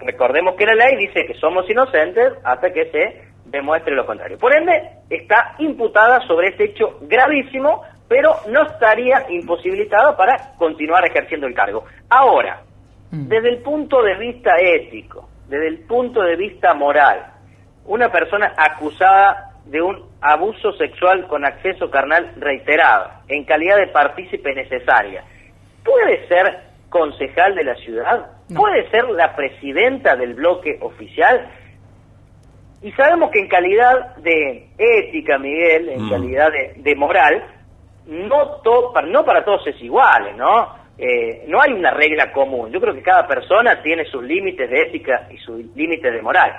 Recordemos 0.00 0.54
que 0.54 0.66
la 0.66 0.74
ley 0.74 0.96
dice 0.96 1.26
que 1.26 1.34
somos 1.34 1.68
inocentes 1.68 2.32
hasta 2.44 2.72
que 2.72 2.90
se 2.90 3.26
demuestre 3.44 3.94
lo 3.94 4.06
contrario. 4.06 4.38
Por 4.38 4.54
ende, 4.54 4.90
está 5.08 5.54
imputada 5.58 6.20
sobre 6.26 6.48
este 6.48 6.64
hecho 6.64 6.98
gravísimo, 7.02 7.82
pero 8.08 8.34
no 8.48 8.62
estaría 8.62 9.26
imposibilitada 9.30 10.16
para 10.16 10.54
continuar 10.58 11.06
ejerciendo 11.06 11.46
el 11.46 11.54
cargo. 11.54 11.84
Ahora, 12.08 12.62
mm. 13.10 13.28
desde 13.28 13.48
el 13.50 13.58
punto 13.62 14.02
de 14.02 14.16
vista 14.16 14.52
ético, 14.60 15.28
desde 15.48 15.68
el 15.68 15.78
punto 15.80 16.22
de 16.22 16.36
vista 16.36 16.74
moral, 16.74 17.26
una 17.84 18.10
persona 18.10 18.52
acusada 18.56 19.52
de 19.66 19.82
un 19.82 20.04
abuso 20.20 20.72
sexual 20.72 21.26
con 21.26 21.44
acceso 21.44 21.90
carnal 21.90 22.32
reiterado, 22.36 23.10
en 23.28 23.44
calidad 23.44 23.76
de 23.76 23.88
partícipe 23.88 24.54
necesaria, 24.54 25.24
¿puede 25.86 26.26
ser 26.28 26.66
concejal 26.90 27.54
de 27.54 27.64
la 27.64 27.74
ciudad? 27.76 28.30
¿Puede 28.54 28.90
ser 28.90 29.08
la 29.10 29.34
presidenta 29.34 30.16
del 30.16 30.34
bloque 30.34 30.78
oficial? 30.80 31.48
Y 32.82 32.92
sabemos 32.92 33.30
que 33.30 33.40
en 33.40 33.48
calidad 33.48 34.16
de 34.16 34.68
ética, 34.78 35.38
Miguel, 35.38 35.88
en 35.88 36.04
mm. 36.04 36.10
calidad 36.10 36.48
de, 36.76 36.94
moral, 36.96 37.42
no, 38.06 38.60
no 39.06 39.24
para 39.24 39.44
todos 39.44 39.66
es 39.66 39.80
igual, 39.82 40.36
¿no? 40.36 40.86
Eh, 40.98 41.44
no 41.48 41.60
hay 41.60 41.72
una 41.72 41.90
regla 41.90 42.32
común. 42.32 42.70
Yo 42.70 42.80
creo 42.80 42.94
que 42.94 43.02
cada 43.02 43.26
persona 43.26 43.82
tiene 43.82 44.04
sus 44.06 44.22
límites 44.22 44.70
de 44.70 44.80
ética 44.82 45.28
y 45.30 45.38
sus 45.38 45.64
límites 45.74 46.12
de 46.12 46.22
moral. 46.22 46.52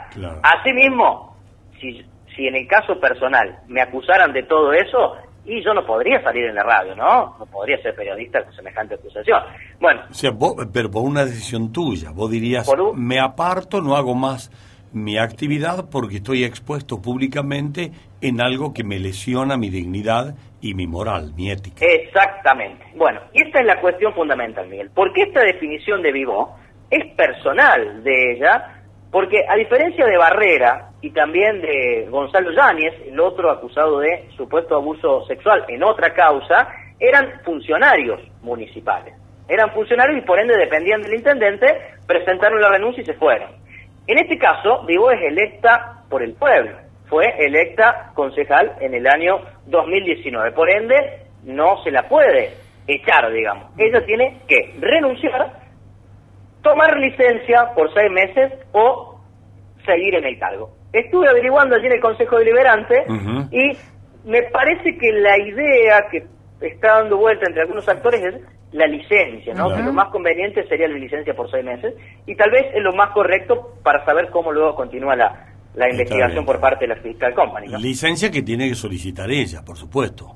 Asimismo, 0.44 1.38
si, 1.80 2.04
si 2.36 2.48
en 2.48 2.56
el 2.56 2.68
caso 2.68 3.00
personal 3.00 3.60
me 3.68 3.82
acusaran 3.82 4.34
de 4.34 4.44
todo 4.44 4.74
eso, 4.74 5.18
y 5.48 5.64
yo 5.64 5.74
no 5.74 5.86
podría 5.86 6.22
salir 6.22 6.46
en 6.46 6.56
la 6.56 6.64
radio, 6.64 6.94
¿no? 6.96 7.38
No 7.40 7.46
podría 7.46 7.82
ser 7.82 7.96
periodista 7.96 8.44
con 8.44 8.54
semejante 8.54 8.96
acusación. 8.96 9.42
Bueno. 9.80 10.02
O 10.12 10.14
sea, 10.14 10.32
pero 10.74 10.92
por 10.92 11.04
una 11.04 11.24
decisión 11.24 11.72
tuya, 11.72 12.12
vos 12.12 12.30
dirías, 12.30 12.70
me 12.94 13.20
aparto, 13.20 13.82
no 13.82 13.96
hago 13.96 14.14
más 14.14 14.52
mi 14.92 15.18
actividad 15.18 15.90
porque 15.90 16.18
estoy 16.18 16.44
expuesto 16.44 17.02
públicamente 17.02 17.92
en 18.22 18.42
algo 18.42 18.74
que 18.74 18.84
me 18.84 19.00
lesiona 19.00 19.58
mi 19.58 19.70
dignidad 19.70 20.36
y 20.62 20.74
mi 20.74 20.88
moral, 20.88 21.34
mi 21.36 21.50
ética. 21.50 21.86
Exactamente. 21.86 22.86
Bueno, 22.96 23.22
y 23.34 23.44
esta 23.44 23.60
es 23.60 23.66
la 23.66 23.80
cuestión 23.80 24.14
fundamental, 24.14 24.68
Miguel. 24.68 24.90
Porque 24.94 25.24
esta 25.24 25.42
definición 25.42 26.02
de 26.02 26.12
Vivo 26.12 26.56
es 26.90 27.06
personal 27.16 28.04
de 28.04 28.34
ella, 28.34 28.77
porque 29.12 29.46
a 29.48 29.56
diferencia 29.56 30.06
de 30.06 30.18
Barrera 30.18 30.90
y 31.02 31.12
también 31.12 31.62
de 31.62 32.08
Gonzalo 32.10 32.52
Yáñez, 32.52 32.94
el 33.08 33.20
otro 33.20 33.52
acusado 33.52 34.00
de 34.00 34.30
supuesto 34.36 34.76
abuso 34.76 35.26
sexual 35.26 35.64
en 35.68 35.84
otra 35.84 36.14
causa, 36.14 36.68
eran 37.00 37.42
funcionarios 37.44 38.20
municipales. 38.42 39.14
Eran 39.48 39.72
funcionarios 39.72 40.18
y 40.18 40.26
por 40.26 40.40
ende 40.40 40.58
dependían 40.58 41.02
del 41.02 41.14
intendente, 41.14 41.68
presentaron 42.06 42.60
la 42.60 42.70
renuncia 42.70 43.02
y 43.02 43.06
se 43.06 43.14
fueron. 43.14 43.50
En 44.08 44.18
este 44.18 44.38
caso, 44.38 44.84
Vivo 44.86 45.12
es 45.12 45.22
electa 45.22 46.04
por 46.10 46.22
el 46.24 46.34
pueblo. 46.34 46.78
Fue 47.08 47.26
electa 47.40 48.12
concejal 48.14 48.74
en 48.82 48.94
el 48.94 49.08
año 49.08 49.40
2019. 49.68 50.52
Por 50.52 50.70
ende, 50.70 50.96
no 51.44 51.82
se 51.84 51.92
la 51.92 52.08
puede 52.10 52.52
echar, 52.88 53.32
digamos. 53.32 53.72
Ella 53.78 54.06
tiene 54.06 54.40
que 54.48 54.76
renunciar 54.80 55.67
tomar 56.68 56.98
licencia 56.98 57.72
por 57.76 57.94
seis 57.94 58.12
meses 58.12 58.52
o 58.74 59.20
seguir 59.86 60.16
en 60.16 60.26
el 60.26 60.38
cargo. 60.38 60.72
Estuve 60.92 61.30
averiguando 61.30 61.76
allí 61.76 61.86
en 61.86 61.94
el 61.94 62.02
Consejo 62.02 62.38
Deliberante 62.38 63.06
y 63.52 63.78
me 64.30 64.44
parece 64.44 64.98
que 64.98 65.12
la 65.14 65.38
idea 65.38 66.06
que 66.12 66.26
está 66.62 67.00
dando 67.00 67.18
vuelta 67.18 67.46
entre 67.48 67.62
algunos 67.62 67.88
actores 67.88 68.22
es 68.22 68.36
la 68.74 68.86
licencia, 68.86 69.54
¿no? 69.54 69.74
Que 69.74 69.82
lo 69.82 69.94
más 69.94 70.10
conveniente 70.10 70.68
sería 70.68 70.88
la 70.88 70.98
licencia 70.98 71.34
por 71.34 71.50
seis 71.50 71.64
meses 71.64 71.94
y 72.26 72.36
tal 72.36 72.52
vez 72.52 72.66
es 72.74 72.84
lo 72.84 72.94
más 72.94 73.12
correcto 73.12 73.76
para 73.82 74.04
saber 74.06 74.30
cómo 74.30 74.52
luego 74.52 74.76
continúa 74.76 75.16
la, 75.16 75.54
la 75.76 75.90
investigación 75.90 76.46
por 76.46 76.60
parte 76.60 76.86
de 76.86 76.96
la 76.96 77.02
Fiscal 77.02 77.34
Company. 77.34 77.68
¿no? 77.68 77.78
Licencia 77.78 78.30
que 78.30 78.42
tiene 78.42 78.68
que 78.68 78.76
solicitar 78.76 79.30
ella, 79.32 79.64
por 79.64 79.78
supuesto. 79.78 80.36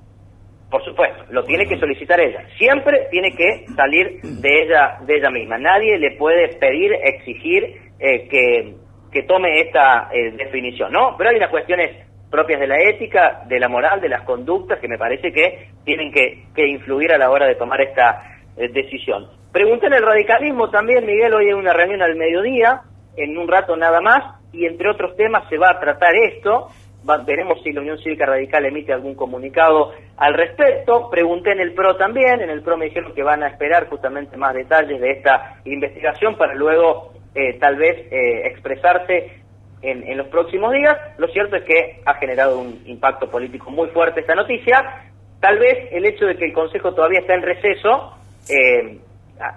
Por 0.71 0.83
supuesto, 0.85 1.25
lo 1.31 1.43
tiene 1.43 1.67
que 1.67 1.77
solicitar 1.77 2.19
ella. 2.21 2.45
Siempre 2.57 3.07
tiene 3.11 3.35
que 3.35 3.65
salir 3.75 4.21
de 4.21 4.63
ella, 4.63 4.97
de 5.01 5.17
ella 5.17 5.29
misma. 5.29 5.57
Nadie 5.57 5.99
le 5.99 6.15
puede 6.15 6.47
pedir, 6.55 6.93
exigir 6.93 7.75
eh, 7.99 8.27
que, 8.29 8.75
que 9.11 9.23
tome 9.23 9.59
esta 9.59 10.09
eh, 10.13 10.31
definición, 10.31 10.93
¿no? 10.93 11.15
Pero 11.17 11.29
hay 11.29 11.35
unas 11.35 11.49
cuestiones 11.49 12.07
propias 12.31 12.61
de 12.61 12.67
la 12.67 12.81
ética, 12.81 13.43
de 13.47 13.59
la 13.59 13.67
moral, 13.67 13.99
de 13.99 14.07
las 14.07 14.21
conductas 14.21 14.79
que 14.79 14.87
me 14.87 14.97
parece 14.97 15.33
que 15.33 15.67
tienen 15.83 16.09
que, 16.13 16.45
que 16.55 16.65
influir 16.65 17.11
a 17.11 17.17
la 17.17 17.29
hora 17.29 17.45
de 17.45 17.55
tomar 17.55 17.81
esta 17.81 18.23
eh, 18.55 18.69
decisión. 18.69 19.27
Pregunté 19.51 19.87
en 19.87 19.93
el 19.93 20.03
radicalismo 20.03 20.69
también, 20.69 21.05
Miguel, 21.05 21.33
hoy 21.33 21.47
hay 21.47 21.53
una 21.53 21.73
reunión 21.73 22.01
al 22.01 22.15
mediodía, 22.15 22.83
en 23.17 23.37
un 23.37 23.49
rato 23.49 23.75
nada 23.75 23.99
más, 23.99 24.41
y 24.53 24.65
entre 24.65 24.89
otros 24.89 25.17
temas 25.17 25.47
se 25.49 25.57
va 25.57 25.71
a 25.71 25.79
tratar 25.81 26.15
esto. 26.15 26.69
Va- 27.09 27.17
veremos 27.17 27.61
si 27.63 27.71
la 27.71 27.81
Unión 27.81 27.97
Cívica 27.99 28.25
Radical 28.25 28.65
emite 28.65 28.93
algún 28.93 29.15
comunicado 29.15 29.91
al 30.17 30.33
respecto. 30.35 31.09
Pregunté 31.09 31.51
en 31.51 31.59
el 31.59 31.73
PRO 31.73 31.95
también, 31.95 32.41
en 32.41 32.49
el 32.49 32.61
PRO 32.61 32.77
me 32.77 32.85
dijeron 32.85 33.13
que 33.13 33.23
van 33.23 33.41
a 33.43 33.47
esperar 33.47 33.87
justamente 33.89 34.37
más 34.37 34.53
detalles 34.53 35.01
de 35.01 35.11
esta 35.11 35.55
investigación 35.65 36.37
para 36.37 36.53
luego 36.53 37.13
eh, 37.33 37.57
tal 37.59 37.75
vez 37.77 38.07
eh, 38.11 38.47
expresarse 38.47 39.41
en, 39.81 40.07
en 40.07 40.17
los 40.17 40.27
próximos 40.27 40.71
días. 40.73 40.95
Lo 41.17 41.27
cierto 41.29 41.55
es 41.55 41.63
que 41.63 42.01
ha 42.05 42.13
generado 42.15 42.59
un 42.59 42.81
impacto 42.85 43.29
político 43.31 43.71
muy 43.71 43.87
fuerte 43.89 44.19
esta 44.19 44.35
noticia. 44.35 45.05
Tal 45.39 45.57
vez 45.57 45.87
el 45.91 46.05
hecho 46.05 46.25
de 46.27 46.35
que 46.35 46.45
el 46.45 46.53
Consejo 46.53 46.93
todavía 46.93 47.21
está 47.21 47.33
en 47.33 47.41
receso 47.41 48.15
eh, 48.47 48.99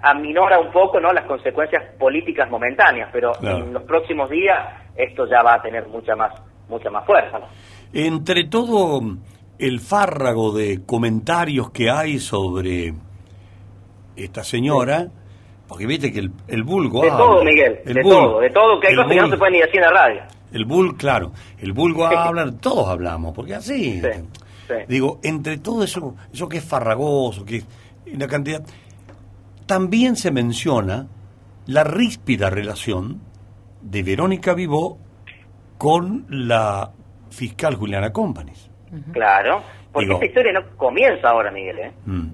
aminora 0.01 0.57
un 0.59 0.71
poco 0.71 0.99
no 0.99 1.13
las 1.13 1.25
consecuencias 1.25 1.83
políticas 1.99 2.49
momentáneas, 2.49 3.09
pero 3.13 3.33
Claro. 3.33 3.57
en 3.57 3.73
los 3.73 3.83
próximos 3.83 4.31
días 4.31 4.57
esto 4.95 5.27
ya 5.27 5.43
va 5.43 5.55
a 5.55 5.61
tener 5.61 5.85
mucha 5.87 6.15
más 6.15 6.33
mucha 6.69 6.89
más 6.89 7.05
fuerza. 7.05 7.39
¿no? 7.39 7.45
Entre 7.93 8.45
todo 8.45 9.01
el 9.57 9.79
fárrago 9.79 10.51
de 10.51 10.83
comentarios 10.85 11.71
que 11.71 11.89
hay 11.89 12.19
sobre 12.19 12.93
esta 14.15 14.43
señora, 14.43 15.07
porque 15.67 15.85
viste 15.85 16.11
que 16.11 16.19
el, 16.19 16.31
el 16.47 16.63
vulgo 16.63 17.01
De 17.01 17.09
habla. 17.09 17.25
todo, 17.25 17.43
Miguel, 17.43 17.79
El 17.85 17.93
de 17.95 18.01
todo, 18.03 18.39
de 18.39 18.49
todo, 18.49 18.79
que 18.79 18.87
hay 18.87 18.95
cosas 18.95 19.11
que 19.11 19.21
no 19.21 19.29
se 19.29 19.37
pueden 19.37 19.53
ni 19.53 19.59
decir 19.59 19.75
en 19.77 19.81
la 19.81 19.91
radio. 19.91 20.21
El 20.51 20.65
vulgo, 20.65 20.95
claro, 20.95 21.31
el 21.59 21.73
vulgo 21.73 22.05
habla, 22.05 22.51
todos 22.59 22.87
hablamos, 22.87 23.33
porque 23.33 23.55
así. 23.55 24.01
Sí, 24.01 24.07
sí. 24.67 24.73
Digo, 24.87 25.19
entre 25.23 25.57
todo 25.57 25.83
eso, 25.83 26.15
eso 26.31 26.47
que 26.47 26.57
es 26.57 26.63
farragoso, 26.63 27.43
que 27.45 27.57
es 27.57 27.65
una 28.13 28.27
cantidad, 28.27 28.63
también 29.65 30.15
se 30.15 30.31
menciona 30.31 31.07
la 31.65 31.83
ríspida 31.83 32.49
relación 32.49 33.21
de 33.81 34.03
Verónica 34.03 34.53
Vivó 34.53 34.97
con 35.77 36.25
la 36.29 36.89
fiscal 37.29 37.75
Juliana 37.75 38.11
Companis. 38.11 38.69
Claro, 39.11 39.61
porque 39.91 40.05
Digo- 40.07 40.15
esta 40.15 40.25
historia 40.27 40.53
no 40.53 40.77
comienza 40.77 41.29
ahora, 41.29 41.51
Miguel, 41.51 41.79
¿eh? 41.79 41.91
Mm. 42.05 42.27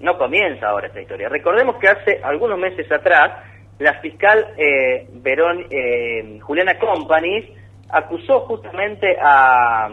No 0.00 0.18
comienza 0.18 0.68
ahora 0.68 0.86
esta 0.88 1.00
historia. 1.00 1.28
Recordemos 1.28 1.76
que 1.76 1.88
hace 1.88 2.20
algunos 2.22 2.58
meses 2.58 2.90
atrás, 2.90 3.32
la 3.78 3.94
fiscal 4.00 4.46
eh, 4.56 5.08
Verón, 5.14 5.66
eh, 5.70 6.38
Juliana 6.42 6.78
Companis 6.78 7.44
acusó 7.90 8.40
justamente 8.40 9.16
a... 9.20 9.88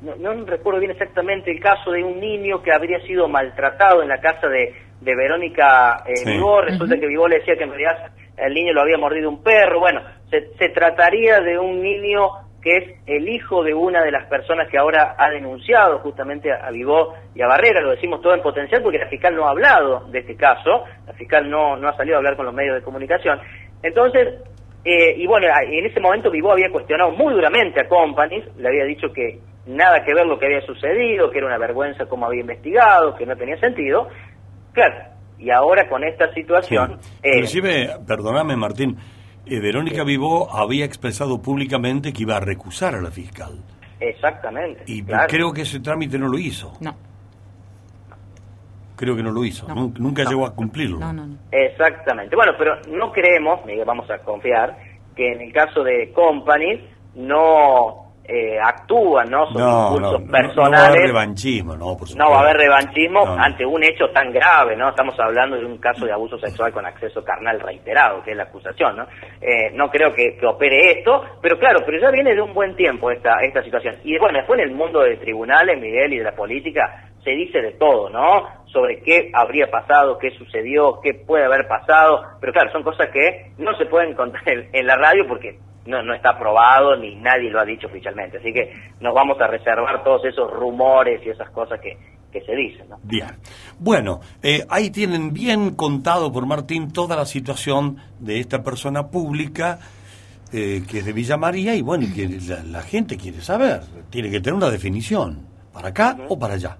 No, 0.00 0.14
no 0.16 0.44
recuerdo 0.46 0.78
bien 0.78 0.92
exactamente 0.92 1.50
el 1.50 1.60
caso 1.60 1.90
de 1.90 2.04
un 2.04 2.20
niño 2.20 2.62
que 2.62 2.72
habría 2.72 3.00
sido 3.00 3.26
maltratado 3.26 4.00
en 4.02 4.08
la 4.08 4.20
casa 4.20 4.46
de, 4.46 4.72
de 5.00 5.16
Verónica 5.16 6.04
eh, 6.06 6.16
Sí. 6.16 6.30
Vivó. 6.30 6.60
Resulta 6.62 6.96
que 6.98 7.06
Vivó 7.06 7.26
le 7.26 7.38
decía 7.40 7.56
que 7.56 7.64
en 7.64 7.70
realidad 7.70 8.12
el 8.36 8.54
niño 8.54 8.72
lo 8.72 8.82
había 8.82 8.96
mordido 8.96 9.28
un 9.28 9.42
perro. 9.42 9.80
Bueno, 9.80 10.00
se, 10.30 10.54
se 10.58 10.68
trataría 10.70 11.40
de 11.40 11.58
un 11.58 11.82
niño 11.82 12.30
que 12.62 12.76
es 12.76 13.00
el 13.06 13.28
hijo 13.28 13.62
de 13.62 13.72
una 13.72 14.02
de 14.02 14.10
las 14.10 14.26
personas 14.26 14.68
que 14.68 14.78
ahora 14.78 15.14
ha 15.16 15.30
denunciado 15.30 16.00
justamente 16.00 16.50
a, 16.52 16.70
Vivó 16.70 17.14
y 17.34 17.42
a 17.42 17.46
Barrera, 17.46 17.80
lo 17.80 17.90
decimos 17.90 18.20
todo 18.20 18.34
en 18.34 18.42
potencial 18.42 18.82
porque 18.82 18.98
la 18.98 19.08
fiscal 19.08 19.34
no 19.34 19.46
ha 19.46 19.50
hablado 19.50 20.08
de 20.10 20.18
este 20.18 20.34
caso, 20.36 20.84
la 21.06 21.12
fiscal 21.12 21.48
no, 21.48 21.76
no 21.76 21.88
ha 21.88 21.96
salido 21.96 22.16
a 22.16 22.18
hablar 22.18 22.36
con 22.36 22.46
los 22.46 22.54
medios 22.54 22.74
de 22.74 22.82
comunicación. 22.82 23.38
Entonces, 23.82 24.42
eh, 24.84 25.14
y 25.16 25.26
bueno, 25.26 25.46
en 25.70 25.86
ese 25.86 26.00
momento 26.00 26.30
Vivó 26.30 26.52
había 26.52 26.70
cuestionado 26.70 27.12
muy 27.12 27.32
duramente 27.32 27.80
a 27.80 27.88
Companies, 27.88 28.44
le 28.56 28.68
había 28.68 28.84
dicho 28.84 29.12
que 29.12 29.38
nada 29.66 30.04
que 30.04 30.14
ver 30.14 30.26
lo 30.26 30.38
que 30.38 30.46
había 30.46 30.62
sucedido, 30.62 31.30
que 31.30 31.38
era 31.38 31.46
una 31.46 31.58
vergüenza 31.58 32.06
cómo 32.06 32.26
había 32.26 32.40
investigado, 32.40 33.14
que 33.14 33.24
no 33.24 33.36
tenía 33.36 33.58
sentido. 33.60 34.08
Claro, 34.72 34.96
y 35.38 35.50
ahora 35.50 35.88
con 35.88 36.02
esta 36.02 36.32
situación... 36.32 36.98
Sí. 37.44 37.60
eh, 37.64 37.88
perdóname 38.06 38.56
Martín, 38.56 38.96
eh, 39.50 39.60
Verónica 39.60 40.04
Vivó 40.04 40.50
había 40.54 40.84
expresado 40.84 41.40
públicamente 41.40 42.12
que 42.12 42.22
iba 42.22 42.36
a 42.36 42.40
recusar 42.40 42.94
a 42.94 43.00
la 43.00 43.10
fiscal. 43.10 43.52
exactamente. 44.00 44.82
Y 44.86 45.02
claro. 45.02 45.26
creo 45.28 45.52
que 45.52 45.62
ese 45.62 45.80
trámite 45.80 46.18
no 46.18 46.28
lo 46.28 46.38
hizo. 46.38 46.72
No, 46.80 46.96
Creo 48.98 49.14
que 49.14 49.22
no 49.22 49.30
lo 49.30 49.44
hizo. 49.44 49.68
No. 49.68 49.92
Nunca 49.96 50.24
llegó 50.24 50.44
a 50.44 50.54
cumplirlo. 50.54 50.98
no, 50.98 51.12
no. 51.12 51.26
no. 51.26 51.36
Exactamente. 51.52 52.34
Bueno, 52.34 52.52
pero 52.58 52.80
no 52.90 53.12
creemos, 53.12 53.64
Miguel, 53.64 53.84
vamos 53.84 54.10
a 54.10 54.18
confiar, 54.18 54.76
que 55.14 55.32
en 55.32 55.40
el 55.40 55.52
caso 55.52 55.84
de 55.84 56.12
Company 56.12 56.84
no 57.14 58.07
eh, 58.28 58.58
actúan, 58.60 59.30
¿no? 59.30 59.46
Son 59.46 59.62
No, 59.62 59.66
no, 59.66 59.96
impulsos 59.96 60.20
no, 60.54 60.64
no 60.64 60.70
va 60.70 60.82
a 60.82 60.86
haber 60.88 61.06
revanchismo, 61.06 61.76
no, 61.76 61.96
por. 61.96 62.14
No 62.14 62.30
va 62.30 62.36
a 62.36 62.40
haber 62.42 62.56
revanchismo 62.58 63.26
ante 63.38 63.64
un 63.64 63.82
hecho 63.82 64.10
tan 64.10 64.30
grave, 64.30 64.76
¿no? 64.76 64.90
Estamos 64.90 65.18
hablando 65.18 65.56
de 65.56 65.64
un 65.64 65.78
caso 65.78 66.04
de 66.04 66.12
abuso 66.12 66.38
sexual 66.38 66.70
con 66.70 66.84
acceso 66.84 67.24
carnal 67.24 67.58
reiterado, 67.58 68.22
que 68.22 68.32
es 68.32 68.36
la 68.36 68.42
acusación, 68.42 68.98
¿no? 68.98 69.06
Eh, 69.40 69.70
no 69.72 69.88
creo 69.90 70.12
que, 70.12 70.36
que 70.36 70.46
opere 70.46 70.98
esto, 70.98 71.22
pero 71.40 71.58
claro, 71.58 71.80
pero 71.86 71.98
ya 71.98 72.10
viene 72.10 72.34
de 72.34 72.42
un 72.42 72.52
buen 72.52 72.76
tiempo 72.76 73.10
esta, 73.10 73.40
esta 73.42 73.62
situación. 73.62 73.96
Y 74.04 74.18
bueno, 74.18 74.36
después 74.38 74.60
en 74.60 74.68
el 74.68 74.74
mundo 74.74 75.00
de 75.00 75.16
tribunales, 75.16 75.80
Miguel, 75.80 76.12
y 76.12 76.18
de 76.18 76.24
la 76.24 76.36
política, 76.36 77.08
se 77.24 77.30
dice 77.30 77.62
de 77.62 77.72
todo, 77.72 78.10
¿no? 78.10 78.46
Sobre 78.66 79.00
qué 79.00 79.30
habría 79.32 79.70
pasado, 79.70 80.18
qué 80.18 80.30
sucedió, 80.32 81.00
qué 81.02 81.14
puede 81.14 81.46
haber 81.46 81.66
pasado, 81.66 82.24
pero 82.40 82.52
claro, 82.52 82.70
son 82.72 82.82
cosas 82.82 83.08
que 83.08 83.52
no 83.56 83.74
se 83.78 83.86
pueden 83.86 84.14
contar 84.14 84.42
en, 84.46 84.68
en 84.72 84.86
la 84.86 84.96
radio 84.96 85.26
porque 85.26 85.58
no, 85.88 86.02
no 86.02 86.14
está 86.14 86.30
aprobado 86.30 86.96
ni 86.96 87.16
nadie 87.16 87.50
lo 87.50 87.60
ha 87.60 87.64
dicho 87.64 87.86
oficialmente. 87.88 88.38
Así 88.38 88.52
que 88.52 88.72
nos 89.00 89.14
vamos 89.14 89.40
a 89.40 89.46
reservar 89.46 90.04
todos 90.04 90.24
esos 90.24 90.50
rumores 90.52 91.20
y 91.26 91.30
esas 91.30 91.50
cosas 91.50 91.80
que, 91.80 91.96
que 92.32 92.40
se 92.42 92.54
dicen, 92.54 92.88
¿no? 92.88 92.98
Bien. 93.02 93.28
Bueno, 93.78 94.20
eh, 94.42 94.64
ahí 94.68 94.90
tienen 94.90 95.32
bien 95.32 95.74
contado 95.74 96.30
por 96.30 96.46
Martín 96.46 96.92
toda 96.92 97.16
la 97.16 97.24
situación 97.24 97.96
de 98.20 98.38
esta 98.38 98.62
persona 98.62 99.08
pública 99.08 99.78
eh, 100.52 100.82
que 100.90 100.98
es 100.98 101.04
de 101.04 101.12
Villa 101.12 101.36
María 101.36 101.74
y 101.74 101.82
bueno, 101.82 102.06
que 102.14 102.26
la, 102.48 102.62
la 102.62 102.82
gente 102.82 103.16
quiere 103.16 103.40
saber. 103.40 103.80
Tiene 104.10 104.30
que 104.30 104.40
tener 104.40 104.54
una 104.54 104.70
definición, 104.70 105.46
para 105.72 105.88
acá 105.88 106.16
o 106.28 106.38
para 106.38 106.54
allá. 106.54 106.76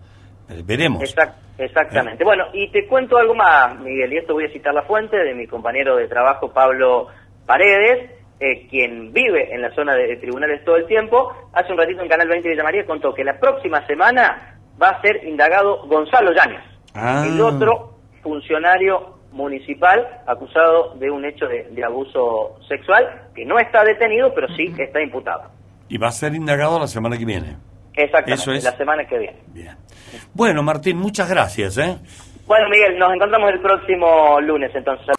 Eh, 0.49 0.62
veremos. 0.64 1.03
Exact- 1.03 1.35
exactamente. 1.59 2.25
Bueno, 2.25 2.44
y 2.55 2.71
te 2.71 2.87
cuento 2.87 3.18
algo 3.18 3.35
más, 3.35 3.79
Miguel, 3.81 4.11
y 4.12 4.16
esto 4.18 4.33
voy 4.33 4.47
a 4.47 4.53
citar 4.53 4.73
la 4.73 4.83
fuente 4.85 5.16
de 5.18 5.35
mi 5.35 5.47
compañero 5.47 5.97
de 5.97 6.09
trabajo, 6.09 6.51
Pablo 6.51 7.09
Paredes, 7.44 8.11
eh, 8.40 8.66
quien 8.68 9.12
vive 9.12 9.53
en 9.55 9.62
la 9.62 9.74
zona 9.74 9.94
de, 9.94 10.07
de 10.07 10.16
tribunales 10.16 10.64
todo 10.64 10.77
el 10.77 10.87
tiempo. 10.87 11.33
Hace 11.53 11.72
un 11.72 11.79
ratito 11.79 12.03
en 12.03 12.09
Canal 12.09 12.29
20 12.29 12.48
de 12.48 12.55
Villa 12.55 12.64
María 12.64 12.87
contó 12.87 13.12
que 13.14 13.24
la 13.24 13.38
próxima 13.38 13.87
semana 13.87 14.59
va 14.81 14.90
a 14.90 15.01
ser 15.03 15.24
indagado 15.24 15.87
Gonzalo 15.88 16.33
Yáñez, 16.33 16.62
Ah. 16.94 17.24
el 17.27 17.40
otro 17.40 17.98
funcionario 18.22 19.18
municipal 19.33 20.07
acusado 20.27 20.94
de 20.94 21.11
un 21.11 21.24
hecho 21.24 21.46
de, 21.46 21.64
de 21.70 21.85
abuso 21.85 22.59
sexual, 22.68 23.29
que 23.35 23.44
no 23.44 23.59
está 23.59 23.85
detenido, 23.85 24.33
pero 24.35 24.48
sí 24.57 24.72
está 24.79 25.01
imputado. 25.03 25.42
Y 25.88 25.98
va 25.98 26.09
a 26.09 26.12
ser 26.12 26.35
indagado 26.35 26.79
la 26.79 26.87
semana 26.87 27.16
que 27.18 27.24
viene. 27.24 27.57
Exactamente, 27.94 28.35
Eso 28.42 28.53
es. 28.53 28.64
la 28.64 28.77
semana 28.77 29.05
que 29.07 29.18
viene. 29.18 29.38
Bien. 29.48 29.77
Bueno, 30.33 30.62
Martín, 30.62 30.96
muchas 30.96 31.29
gracias. 31.29 31.77
¿eh? 31.79 31.96
Bueno, 32.46 32.68
Miguel, 32.70 32.98
nos 32.98 33.12
encontramos 33.12 33.51
el 33.53 33.61
próximo 33.61 34.40
lunes 34.40 34.70
entonces. 34.74 35.14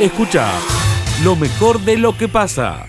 Escucha 0.00 0.46
lo 1.24 1.36
mejor 1.36 1.78
de 1.80 1.96
lo 1.98 2.16
que 2.16 2.28
pasa. 2.28 2.86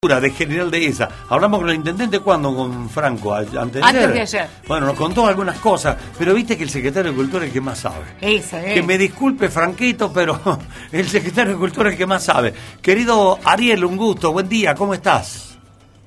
de 0.00 0.30
General 0.30 0.70
de 0.70 0.86
esa. 0.86 1.08
Hablamos 1.28 1.60
con 1.60 1.68
el 1.68 1.74
intendente 1.76 2.20
cuando 2.20 2.54
con 2.54 2.88
Franco 2.88 3.34
antes 3.34 3.52
de 3.52 3.58
Antes 3.58 3.84
ayer. 3.84 4.12
de 4.12 4.20
ayer. 4.20 4.46
Bueno, 4.66 4.86
nos 4.86 4.94
contó 4.96 5.26
algunas 5.26 5.58
cosas, 5.58 5.96
pero 6.18 6.32
viste 6.34 6.56
que 6.56 6.62
el 6.62 6.70
secretario 6.70 7.10
de 7.10 7.16
Cultura 7.16 7.44
es 7.44 7.48
el 7.48 7.52
que 7.54 7.60
más 7.60 7.80
sabe. 7.80 8.04
Ese, 8.20 8.62
Que 8.62 8.78
eh. 8.78 8.82
me 8.82 8.96
disculpe 8.96 9.48
Franquito, 9.48 10.12
pero 10.12 10.38
el 10.92 11.06
secretario 11.08 11.54
de 11.54 11.58
Cultura 11.58 11.88
es 11.88 11.94
el 11.94 11.98
que 11.98 12.06
más 12.06 12.24
sabe. 12.24 12.54
Querido 12.80 13.38
Ariel, 13.44 13.84
un 13.84 13.96
gusto, 13.96 14.32
buen 14.32 14.48
día, 14.48 14.74
¿cómo 14.74 14.94
estás? 14.94 15.58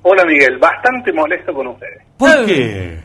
Hola 0.02 0.24
Miguel, 0.24 0.58
bastante 0.58 1.12
molesto 1.12 1.52
con 1.54 1.68
ustedes. 1.68 2.02
¿Por 2.16 2.44
qué? 2.46 2.98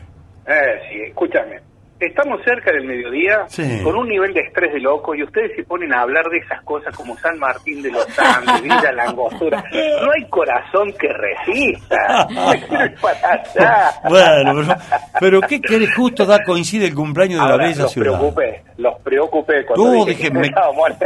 Eh, 0.46 0.80
sí, 0.90 1.00
escúchame. 1.08 1.60
Estamos 2.00 2.40
cerca 2.44 2.70
del 2.72 2.84
mediodía, 2.84 3.44
Sí. 3.48 3.80
con 3.82 3.96
un 3.96 4.08
nivel 4.08 4.32
de 4.32 4.40
estrés 4.40 4.72
de 4.72 4.78
loco, 4.80 5.14
y 5.16 5.22
ustedes 5.24 5.50
se 5.56 5.64
ponen 5.64 5.92
a 5.92 6.02
hablar 6.02 6.24
de 6.30 6.38
esas 6.38 6.62
cosas 6.62 6.94
como 6.96 7.16
San 7.18 7.38
Martín 7.40 7.82
de 7.82 7.90
los 7.90 8.06
Andes, 8.18 8.62
Villa 8.62 8.92
Langostura. 8.92 9.64
No 10.02 10.10
hay 10.12 10.28
corazón 10.30 10.92
que 10.98 11.08
resista. 11.12 12.28
Bueno, 14.08 14.54
pero, 14.54 14.76
pero 15.20 15.40
¿qué 15.42 15.60
querés? 15.60 15.94
Justo 15.94 16.24
da 16.24 16.42
coincide 16.44 16.86
el 16.86 16.94
cumpleaños 16.94 17.40
de 17.40 17.46
la 17.46 17.52
Ahora, 17.52 17.66
bella 17.66 17.82
los 17.82 17.92
ciudad. 17.92 18.18
preocupé, 18.18 18.62
los 18.76 19.00
preocupé 19.02 19.64
cuando 19.66 19.84
No, 19.94 20.04
dije, 20.04 20.22
que 20.24 20.30
me, 20.30 20.50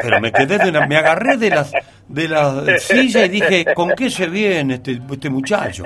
pero 0.03 0.21
me 0.21 0.33
quedé 0.33 0.59
de 0.59 0.73
la- 0.73 0.87
me 0.87 0.97
agarré 0.97 1.37
de 1.37 1.51
las 1.51 1.73
de 2.09 2.29
la 2.29 2.79
silla 2.79 3.25
y 3.25 3.29
dije, 3.31 3.65
¿con 3.75 3.91
qué 3.91 4.11
se 4.11 4.27
viene 4.27 4.75
este, 4.75 5.01
este 5.11 5.31
muchacho? 5.31 5.85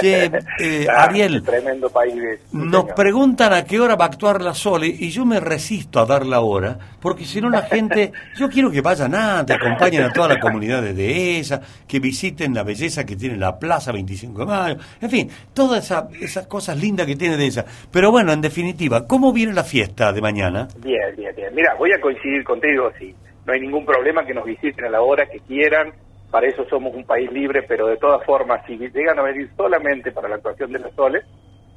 Che, 0.00 0.24
eh, 0.58 0.86
Ah, 0.88 1.04
Ariel, 1.04 1.42
tremendo 1.44 1.88
país 1.90 2.14
nos 2.52 2.82
señor. 2.82 2.94
preguntan 2.94 3.52
a 3.52 3.64
qué 3.64 3.78
hora 3.78 3.94
va 3.94 4.06
a 4.06 4.08
actuar 4.08 4.39
la 4.42 4.54
Sole 4.54 4.86
y 4.86 5.10
yo 5.10 5.24
me 5.24 5.40
resisto 5.40 6.00
a 6.00 6.06
dar 6.06 6.24
la 6.26 6.40
hora, 6.40 6.78
porque 7.00 7.24
si 7.24 7.40
no 7.40 7.48
la 7.50 7.62
gente, 7.62 8.12
yo 8.36 8.48
quiero 8.48 8.70
que 8.70 8.80
vayan 8.80 9.14
antes, 9.14 9.56
acompañen 9.56 10.02
a 10.02 10.10
toda 10.10 10.28
la 10.28 10.40
comunidad 10.40 10.82
de 10.82 10.92
Dehesa, 10.94 11.60
que 11.86 12.00
visiten 12.00 12.54
la 12.54 12.62
belleza 12.62 13.04
que 13.04 13.16
tiene 13.16 13.36
la 13.36 13.58
Plaza 13.58 13.92
25 13.92 14.40
de 14.40 14.46
Mayo, 14.46 14.76
en 15.00 15.10
fin, 15.10 15.30
todas 15.54 15.84
esa- 15.84 16.08
esas 16.20 16.46
cosas 16.46 16.78
lindas 16.78 17.06
que 17.06 17.16
tiene 17.16 17.36
Dehesa. 17.36 17.64
Pero 17.90 18.10
bueno, 18.10 18.32
en 18.32 18.40
definitiva, 18.40 19.06
¿cómo 19.06 19.32
viene 19.32 19.52
la 19.52 19.64
fiesta 19.64 20.12
de 20.12 20.20
mañana? 20.20 20.68
Bien, 20.78 21.14
bien, 21.16 21.34
bien. 21.36 21.54
Mira, 21.54 21.74
voy 21.78 21.90
a 21.92 22.00
coincidir 22.00 22.44
contigo, 22.44 22.90
sí. 22.98 23.14
No 23.46 23.52
hay 23.52 23.60
ningún 23.60 23.84
problema 23.86 24.24
que 24.24 24.34
nos 24.34 24.44
visiten 24.44 24.84
a 24.84 24.90
la 24.90 25.00
hora 25.02 25.26
que 25.26 25.40
quieran. 25.40 25.92
Para 26.30 26.46
eso 26.46 26.64
somos 26.70 26.94
un 26.94 27.04
país 27.04 27.28
libre, 27.32 27.62
pero 27.66 27.88
de 27.88 27.96
todas 27.96 28.24
formas, 28.24 28.60
si 28.66 28.76
llegan 28.76 29.18
a 29.18 29.22
venir 29.22 29.50
solamente 29.56 30.12
para 30.12 30.28
la 30.28 30.36
actuación 30.36 30.70
de 30.70 30.78
los 30.78 30.94
soles, 30.94 31.24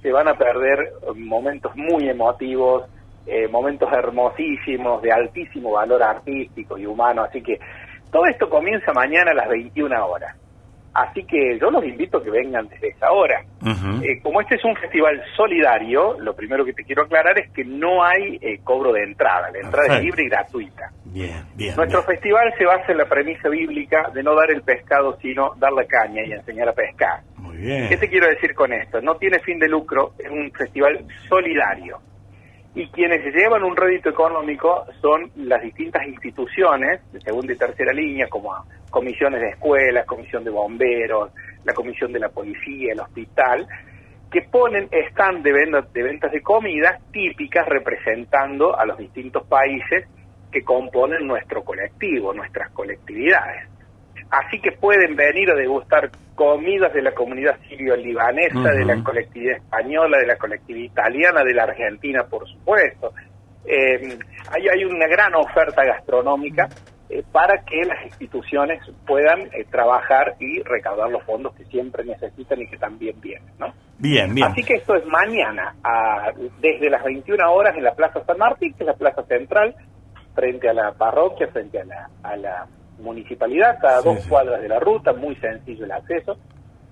se 0.03 0.11
van 0.11 0.27
a 0.27 0.37
perder 0.37 0.79
eh, 0.79 1.13
momentos 1.15 1.71
muy 1.75 2.07
emotivos, 2.09 2.83
eh, 3.25 3.47
momentos 3.47 3.89
hermosísimos, 3.91 5.01
de 5.01 5.11
altísimo 5.13 5.71
valor 5.71 6.03
artístico 6.03 6.77
y 6.77 6.85
humano. 6.85 7.23
Así 7.23 7.41
que 7.41 7.57
todo 8.11 8.25
esto 8.25 8.49
comienza 8.49 8.91
mañana 8.93 9.31
a 9.31 9.35
las 9.35 9.49
21 9.49 10.05
horas. 10.05 10.35
Así 10.93 11.23
que 11.23 11.57
yo 11.59 11.71
los 11.71 11.83
invito 11.83 12.17
a 12.17 12.23
que 12.23 12.29
vengan 12.29 12.67
desde 12.67 12.89
esa 12.89 13.11
hora. 13.11 13.43
Eh, 14.03 14.21
como 14.21 14.41
este 14.41 14.55
es 14.55 14.63
un 14.63 14.75
festival 14.75 15.21
solidario, 15.35 16.19
lo 16.19 16.35
primero 16.35 16.63
que 16.63 16.73
te 16.73 16.83
quiero 16.83 17.03
aclarar 17.03 17.39
es 17.39 17.51
que 17.51 17.63
no 17.63 18.03
hay 18.03 18.37
eh, 18.41 18.59
cobro 18.63 18.93
de 18.93 19.03
entrada. 19.03 19.49
La 19.51 19.59
entrada 19.59 19.97
es 19.97 20.03
libre 20.03 20.23
y 20.23 20.29
gratuita. 20.29 20.91
Bien, 21.05 21.45
bien. 21.55 21.75
Nuestro 21.75 22.01
bien. 22.01 22.11
festival 22.15 22.53
se 22.57 22.65
basa 22.65 22.91
en 22.91 22.97
la 22.99 23.05
premisa 23.05 23.49
bíblica 23.49 24.09
de 24.13 24.21
no 24.21 24.35
dar 24.35 24.51
el 24.51 24.61
pescado, 24.61 25.17
sino 25.19 25.55
dar 25.57 25.71
la 25.73 25.85
caña 25.85 26.23
y 26.25 26.31
enseñar 26.31 26.69
a 26.69 26.73
pescar. 26.73 27.21
Muy 27.37 27.57
bien. 27.57 27.89
¿Qué 27.89 27.97
te 27.97 28.07
quiero 28.07 28.27
decir 28.27 28.53
con 28.53 28.71
esto? 28.71 29.01
No 29.01 29.15
tiene 29.15 29.39
fin 29.39 29.57
de 29.57 29.67
lucro, 29.67 30.13
es 30.19 30.29
un 30.29 30.51
festival 30.51 31.05
solidario. 31.27 31.99
Y 32.75 32.87
quienes 32.87 33.23
llevan 33.35 33.63
un 33.63 33.75
rédito 33.75 34.09
económico 34.09 34.85
son 34.99 35.29
las 35.35 35.61
distintas 35.61 36.07
instituciones 36.07 37.01
de 37.11 37.21
segunda 37.21 37.53
y 37.53 37.57
tercera 37.57 37.93
línea, 37.93 38.27
como 38.27 38.51
comisiones 38.89 39.41
de 39.41 39.49
escuelas, 39.49 40.05
comisión 40.07 40.43
de 40.43 40.49
bomberos, 40.49 41.31
la 41.65 41.73
comisión 41.73 42.11
de 42.11 42.19
la 42.19 42.29
policía, 42.29 42.93
el 42.93 42.99
hospital, 42.99 43.67
que 44.31 44.41
ponen 44.41 44.89
stand 45.11 45.43
de, 45.43 45.53
venta- 45.53 45.87
de 45.93 46.03
ventas 46.03 46.31
de 46.31 46.41
comidas 46.41 46.99
típicas 47.11 47.67
representando 47.67 48.75
a 48.77 48.85
los 48.85 48.97
distintos 48.97 49.45
países 49.45 50.07
que 50.51 50.63
componen 50.63 51.27
nuestro 51.27 51.63
colectivo, 51.63 52.33
nuestras 52.33 52.71
colectividades. 52.71 53.69
Así 54.33 54.59
que 54.59 54.71
pueden 54.71 55.15
venir 55.15 55.51
a 55.51 55.55
degustar 55.55 56.09
comidas 56.33 56.91
de 56.91 57.03
la 57.03 57.11
comunidad 57.11 57.55
sirio-libanesa, 57.69 58.71
de 58.71 58.83
la 58.85 59.03
colectividad 59.03 59.57
española, 59.57 60.17
de 60.17 60.25
la 60.25 60.37
colectividad 60.37 60.85
italiana, 60.91 61.43
de 61.43 61.53
la 61.53 61.63
argentina, 61.65 62.23
por 62.23 62.47
supuesto. 62.47 63.13
Eh, 63.65 64.17
ahí 64.51 64.67
hay 64.67 64.85
una 64.85 65.07
gran 65.07 65.35
oferta 65.35 65.85
gastronómica 65.85 66.67
eh, 67.09 67.23
para 67.31 67.63
que 67.63 67.83
las 67.85 68.03
instituciones 68.05 68.81
puedan 69.05 69.41
eh, 69.53 69.65
trabajar 69.69 70.33
y 70.39 70.63
recaudar 70.63 71.11
los 71.11 71.23
fondos 71.25 71.53
que 71.53 71.65
siempre 71.65 72.03
necesitan 72.03 72.59
y 72.59 72.67
que 72.67 72.77
también 72.77 73.21
vienen, 73.21 73.53
¿no? 73.59 73.67
Bien, 73.99 74.33
bien. 74.33 74.47
Así 74.47 74.63
que 74.63 74.73
esto 74.73 74.95
es 74.95 75.05
mañana, 75.05 75.75
a- 75.83 76.31
desde 76.59 76.89
las 76.89 77.03
21 77.03 77.53
horas 77.53 77.77
en 77.77 77.83
la 77.83 77.93
Plaza 77.93 78.23
San 78.25 78.39
Martín, 78.39 78.73
que 78.73 78.83
es 78.83 78.87
la 78.87 78.95
plaza 78.95 79.21
central, 79.27 79.75
frente 80.33 80.67
a 80.69 80.73
la 80.73 80.91
parroquia, 80.93 81.47
frente 81.49 81.79
a 81.79 81.85
la, 81.85 82.09
a 82.23 82.35
la 82.35 82.67
municipalidad, 82.99 83.77
cada 83.81 84.01
Sí, 84.01 84.09
dos 84.09 84.23
sí. 84.23 84.29
cuadras 84.29 84.61
de 84.61 84.69
la 84.69 84.79
ruta, 84.79 85.13
muy 85.13 85.35
sencillo 85.37 85.85
el 85.85 85.91
acceso. 85.91 86.37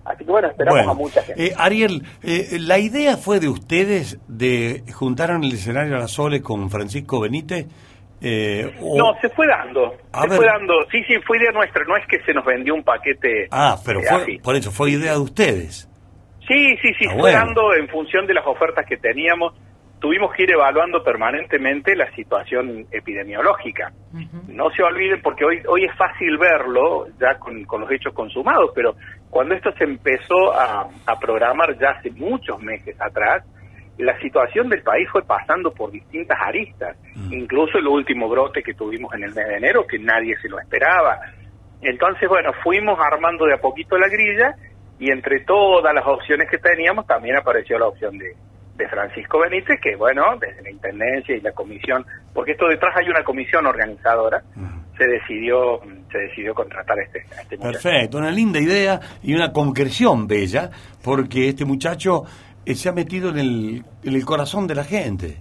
Así 0.03 0.25
que 0.25 0.31
bueno, 0.31 0.47
esperamos 0.47 0.79
Bueno, 0.79 0.91
a 0.91 0.95
mucha 0.95 1.21
gente. 1.21 1.45
eh, 1.47 1.53
Ariel, 1.57 2.01
eh, 2.23 2.57
la 2.59 2.79
idea 2.79 3.17
fue 3.17 3.39
de 3.39 3.47
ustedes 3.49 4.19
de 4.27 4.83
juntar 4.93 5.29
en 5.29 5.43
el 5.43 5.51
escenario 5.53 5.95
a 5.95 5.99
la 5.99 6.07
Sole 6.07 6.41
con 6.41 6.69
Francisco 6.69 7.19
Benítez. 7.19 7.67
eh, 8.23 8.75
o- 8.79 8.97
No, 8.99 9.15
se 9.19 9.29
fue 9.29 9.47
dando, 9.47 9.95
A 10.11 10.21
se 10.21 10.27
ver. 10.27 10.37
fue 10.37 10.45
dando, 10.45 10.73
sí, 10.91 11.03
sí, 11.07 11.15
fue 11.25 11.37
idea 11.39 11.51
nuestra, 11.51 11.83
no 11.85 11.97
es 11.97 12.05
que 12.07 12.21
se 12.23 12.33
nos 12.35 12.45
vendió 12.45 12.75
un 12.75 12.83
paquete 12.83 13.47
Ah, 13.49 13.77
pero 13.83 13.99
eh, 13.99 14.03
fue, 14.07 14.21
así. 14.21 14.37
por 14.37 14.55
eso 14.55 14.69
fue 14.71 14.91
idea 14.91 15.13
de 15.13 15.19
ustedes. 15.19 15.89
Sí, 16.47 16.75
sí, 16.83 16.89
sí, 16.99 17.05
Ah, 17.07 17.13
fue 17.13 17.21
bueno. 17.21 17.37
dando 17.39 17.73
en 17.73 17.87
función 17.87 18.27
de 18.27 18.35
las 18.35 18.45
ofertas 18.45 18.85
que 18.87 18.97
teníamos. 18.97 19.53
Tuvimos 20.01 20.33
que 20.33 20.43
ir 20.43 20.51
evaluando 20.51 21.03
permanentemente 21.03 21.95
la 21.95 22.09
situación 22.15 22.87
epidemiológica. 22.91 23.93
No 24.47 24.71
se 24.71 24.81
olviden, 24.81 25.21
porque 25.21 25.45
hoy, 25.45 25.61
hoy 25.67 25.85
es 25.85 25.95
fácil 25.95 26.39
verlo 26.39 27.05
ya 27.19 27.37
con, 27.37 27.63
con 27.65 27.81
los 27.81 27.91
hechos 27.91 28.11
consumados, 28.11 28.71
pero 28.73 28.95
cuando 29.29 29.53
esto 29.53 29.71
se 29.77 29.83
empezó 29.83 30.53
a, 30.53 30.89
a 31.05 31.19
programar 31.19 31.77
ya 31.77 31.91
hace 31.91 32.09
muchos 32.09 32.59
meses 32.63 32.99
atrás, 32.99 33.45
la 33.99 34.19
situación 34.19 34.69
del 34.69 34.81
país 34.81 35.07
fue 35.11 35.21
pasando 35.21 35.71
por 35.71 35.91
distintas 35.91 36.39
aristas, 36.41 36.97
incluso 37.29 37.77
el 37.77 37.87
último 37.87 38.27
brote 38.27 38.63
que 38.63 38.73
tuvimos 38.73 39.13
en 39.13 39.25
el 39.25 39.35
mes 39.35 39.47
de 39.47 39.57
enero, 39.57 39.85
que 39.85 39.99
nadie 39.99 40.35
se 40.41 40.49
lo 40.49 40.59
esperaba. 40.59 41.19
Entonces, 41.79 42.27
bueno, 42.27 42.51
fuimos 42.63 42.99
armando 42.99 43.45
de 43.45 43.53
a 43.53 43.61
poquito 43.61 43.99
la 43.99 44.07
grilla 44.07 44.55
y 44.97 45.11
entre 45.11 45.41
todas 45.41 45.93
las 45.93 46.07
opciones 46.07 46.49
que 46.49 46.57
teníamos 46.57 47.05
también 47.05 47.37
apareció 47.37 47.77
la 47.77 47.87
opción 47.87 48.17
de, 48.17 48.35
de 48.81 48.89
Francisco 48.89 49.39
Benítez, 49.39 49.79
que 49.79 49.95
bueno, 49.95 50.23
desde 50.39 50.63
la 50.63 50.71
Intendencia 50.71 51.35
y 51.35 51.41
la 51.41 51.51
comisión, 51.51 52.05
porque 52.33 52.51
esto 52.53 52.67
detrás 52.67 52.95
hay 52.97 53.09
una 53.09 53.23
comisión 53.23 53.65
organizadora, 53.65 54.41
se 54.97 55.05
decidió 55.05 55.79
se 56.11 56.17
decidió 56.17 56.53
contratar 56.53 56.99
a 56.99 57.03
este, 57.03 57.19
a 57.37 57.41
este 57.41 57.57
muchacho. 57.57 57.79
Perfecto, 57.81 58.17
una 58.17 58.31
linda 58.31 58.59
idea 58.59 58.99
y 59.23 59.33
una 59.33 59.51
concreción 59.53 60.27
bella, 60.27 60.69
porque 61.03 61.47
este 61.49 61.63
muchacho 61.63 62.25
eh, 62.65 62.75
se 62.75 62.89
ha 62.89 62.91
metido 62.91 63.29
en 63.29 63.37
el, 63.39 63.83
en 64.03 64.13
el 64.15 64.25
corazón 64.25 64.67
de 64.67 64.75
la 64.75 64.83
gente. 64.83 65.37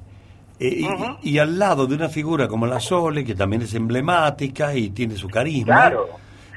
Eh, 0.61 0.85
y, 1.23 1.39
al 1.39 1.59
lado 1.59 1.87
de 1.87 1.95
una 1.95 2.11
figura 2.11 2.47
como 2.47 2.67
la 2.67 2.81
Sole, 2.81 3.25
que 3.25 3.35
también 3.35 3.63
es 3.63 3.75
emblemática 3.75 4.75
y 4.75 4.91
tiene 4.91 5.15
su 5.17 5.29
carisma. 5.29 5.75
Claro. 5.75 6.07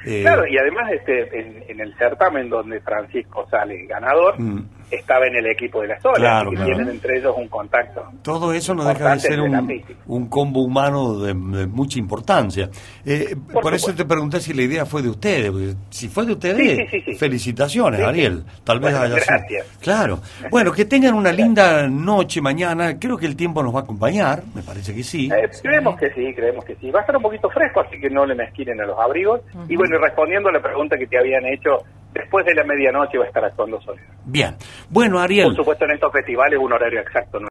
eh, 0.04 0.20
Claro, 0.20 0.46
y 0.46 0.58
además 0.58 0.92
este, 0.92 1.40
en, 1.40 1.64
en 1.68 1.80
el 1.80 1.96
certamen 1.96 2.50
donde 2.50 2.80
Francisco 2.80 3.46
sale 3.50 3.86
ganador, 3.86 4.38
Mm. 4.38 4.68
Estaba 4.90 5.26
en 5.26 5.36
el 5.36 5.46
equipo 5.46 5.80
de 5.82 5.88
la 5.88 6.00
Sola, 6.00 6.16
Claro, 6.16 6.48
así 6.48 6.50
que 6.50 6.56
claro. 6.56 6.74
tienen 6.76 6.94
entre 6.94 7.18
ellos 7.18 7.34
un 7.36 7.48
contacto. 7.48 8.02
Todo 8.22 8.52
eso 8.52 8.74
no 8.74 8.84
deja 8.84 9.14
de 9.14 9.20
ser 9.20 9.40
un, 9.40 9.82
un 10.06 10.28
combo 10.28 10.62
humano 10.62 11.18
de, 11.20 11.28
de 11.34 11.66
mucha 11.66 11.98
importancia. 11.98 12.68
Eh, 13.04 13.34
por 13.52 13.62
Por 13.62 13.74
eso 13.74 13.94
te 13.94 14.04
pregunté 14.04 14.40
si 14.40 14.52
la 14.52 14.62
idea 14.62 14.86
fue 14.86 15.02
de 15.02 15.08
ustedes. 15.10 15.76
si 15.90 16.08
fue 16.08 16.26
de 16.26 16.32
ustedes, 16.32 16.56
Sí, 16.56 16.76
sí, 16.76 17.00
sí, 17.00 17.12
sí. 17.12 17.14
felicitaciones. 17.18 18.00
Ariel. 18.00 18.44
Tal 18.64 18.80
vez 18.80 18.92
Bueno, 18.92 19.06
haya 19.14 19.22
sido. 19.24 19.36
gracias. 19.38 19.66
Claro. 19.80 20.20
Bueno, 20.50 20.72
que 20.72 20.84
tengan 20.84 21.14
una 21.14 21.32
linda 21.32 21.88
noche 21.88 22.40
mañana. 22.40 22.98
Creo 22.98 23.16
que 23.16 23.26
el 23.26 23.34
tiempo 23.36 23.62
nos 23.62 23.74
va 23.74 23.80
a 23.80 23.82
acompañar, 23.82 24.42
me 24.54 24.62
parece 24.62 24.94
que 24.94 25.02
sí. 25.02 25.28
Eh, 25.32 25.48
creemos 25.62 25.98
que 25.98 26.10
sí, 26.12 26.32
creemos 26.34 26.64
que 26.64 26.76
sí. 26.76 26.90
Va 26.90 27.00
a 27.00 27.02
estar 27.02 27.16
un 27.16 27.22
poquito 27.22 27.48
fresco, 27.50 27.80
así 27.80 27.98
que 28.00 28.08
no 28.10 28.24
le 28.26 28.34
mezquinen 28.34 28.80
a 28.80 28.86
los 28.86 28.98
abrigos. 28.98 29.40
Y 29.68 29.76
bueno, 29.76 29.96
y 29.96 29.98
respondiendo 30.02 30.48
a 30.48 30.52
la 30.52 30.60
pregunta 30.62 30.96
que 30.96 31.06
te 31.06 31.18
habían 31.18 31.44
hecho, 31.46 31.78
después 32.14 32.46
de 32.46 32.54
la 32.54 32.64
medianoche 32.64 33.18
va 33.18 33.24
a 33.24 33.28
estar 33.28 33.44
actuando 33.44 33.80
Soledad. 33.82 34.14
Bien. 34.24 34.54
Bueno, 34.88 35.18
Ariel. 35.18 35.48
Por 35.48 35.56
supuesto, 35.56 35.84
en 35.84 35.90
estos 35.92 36.12
festivales 36.12 36.58
un 36.58 36.72
horario 36.72 37.00
exacto 37.00 37.38
no 37.38 37.42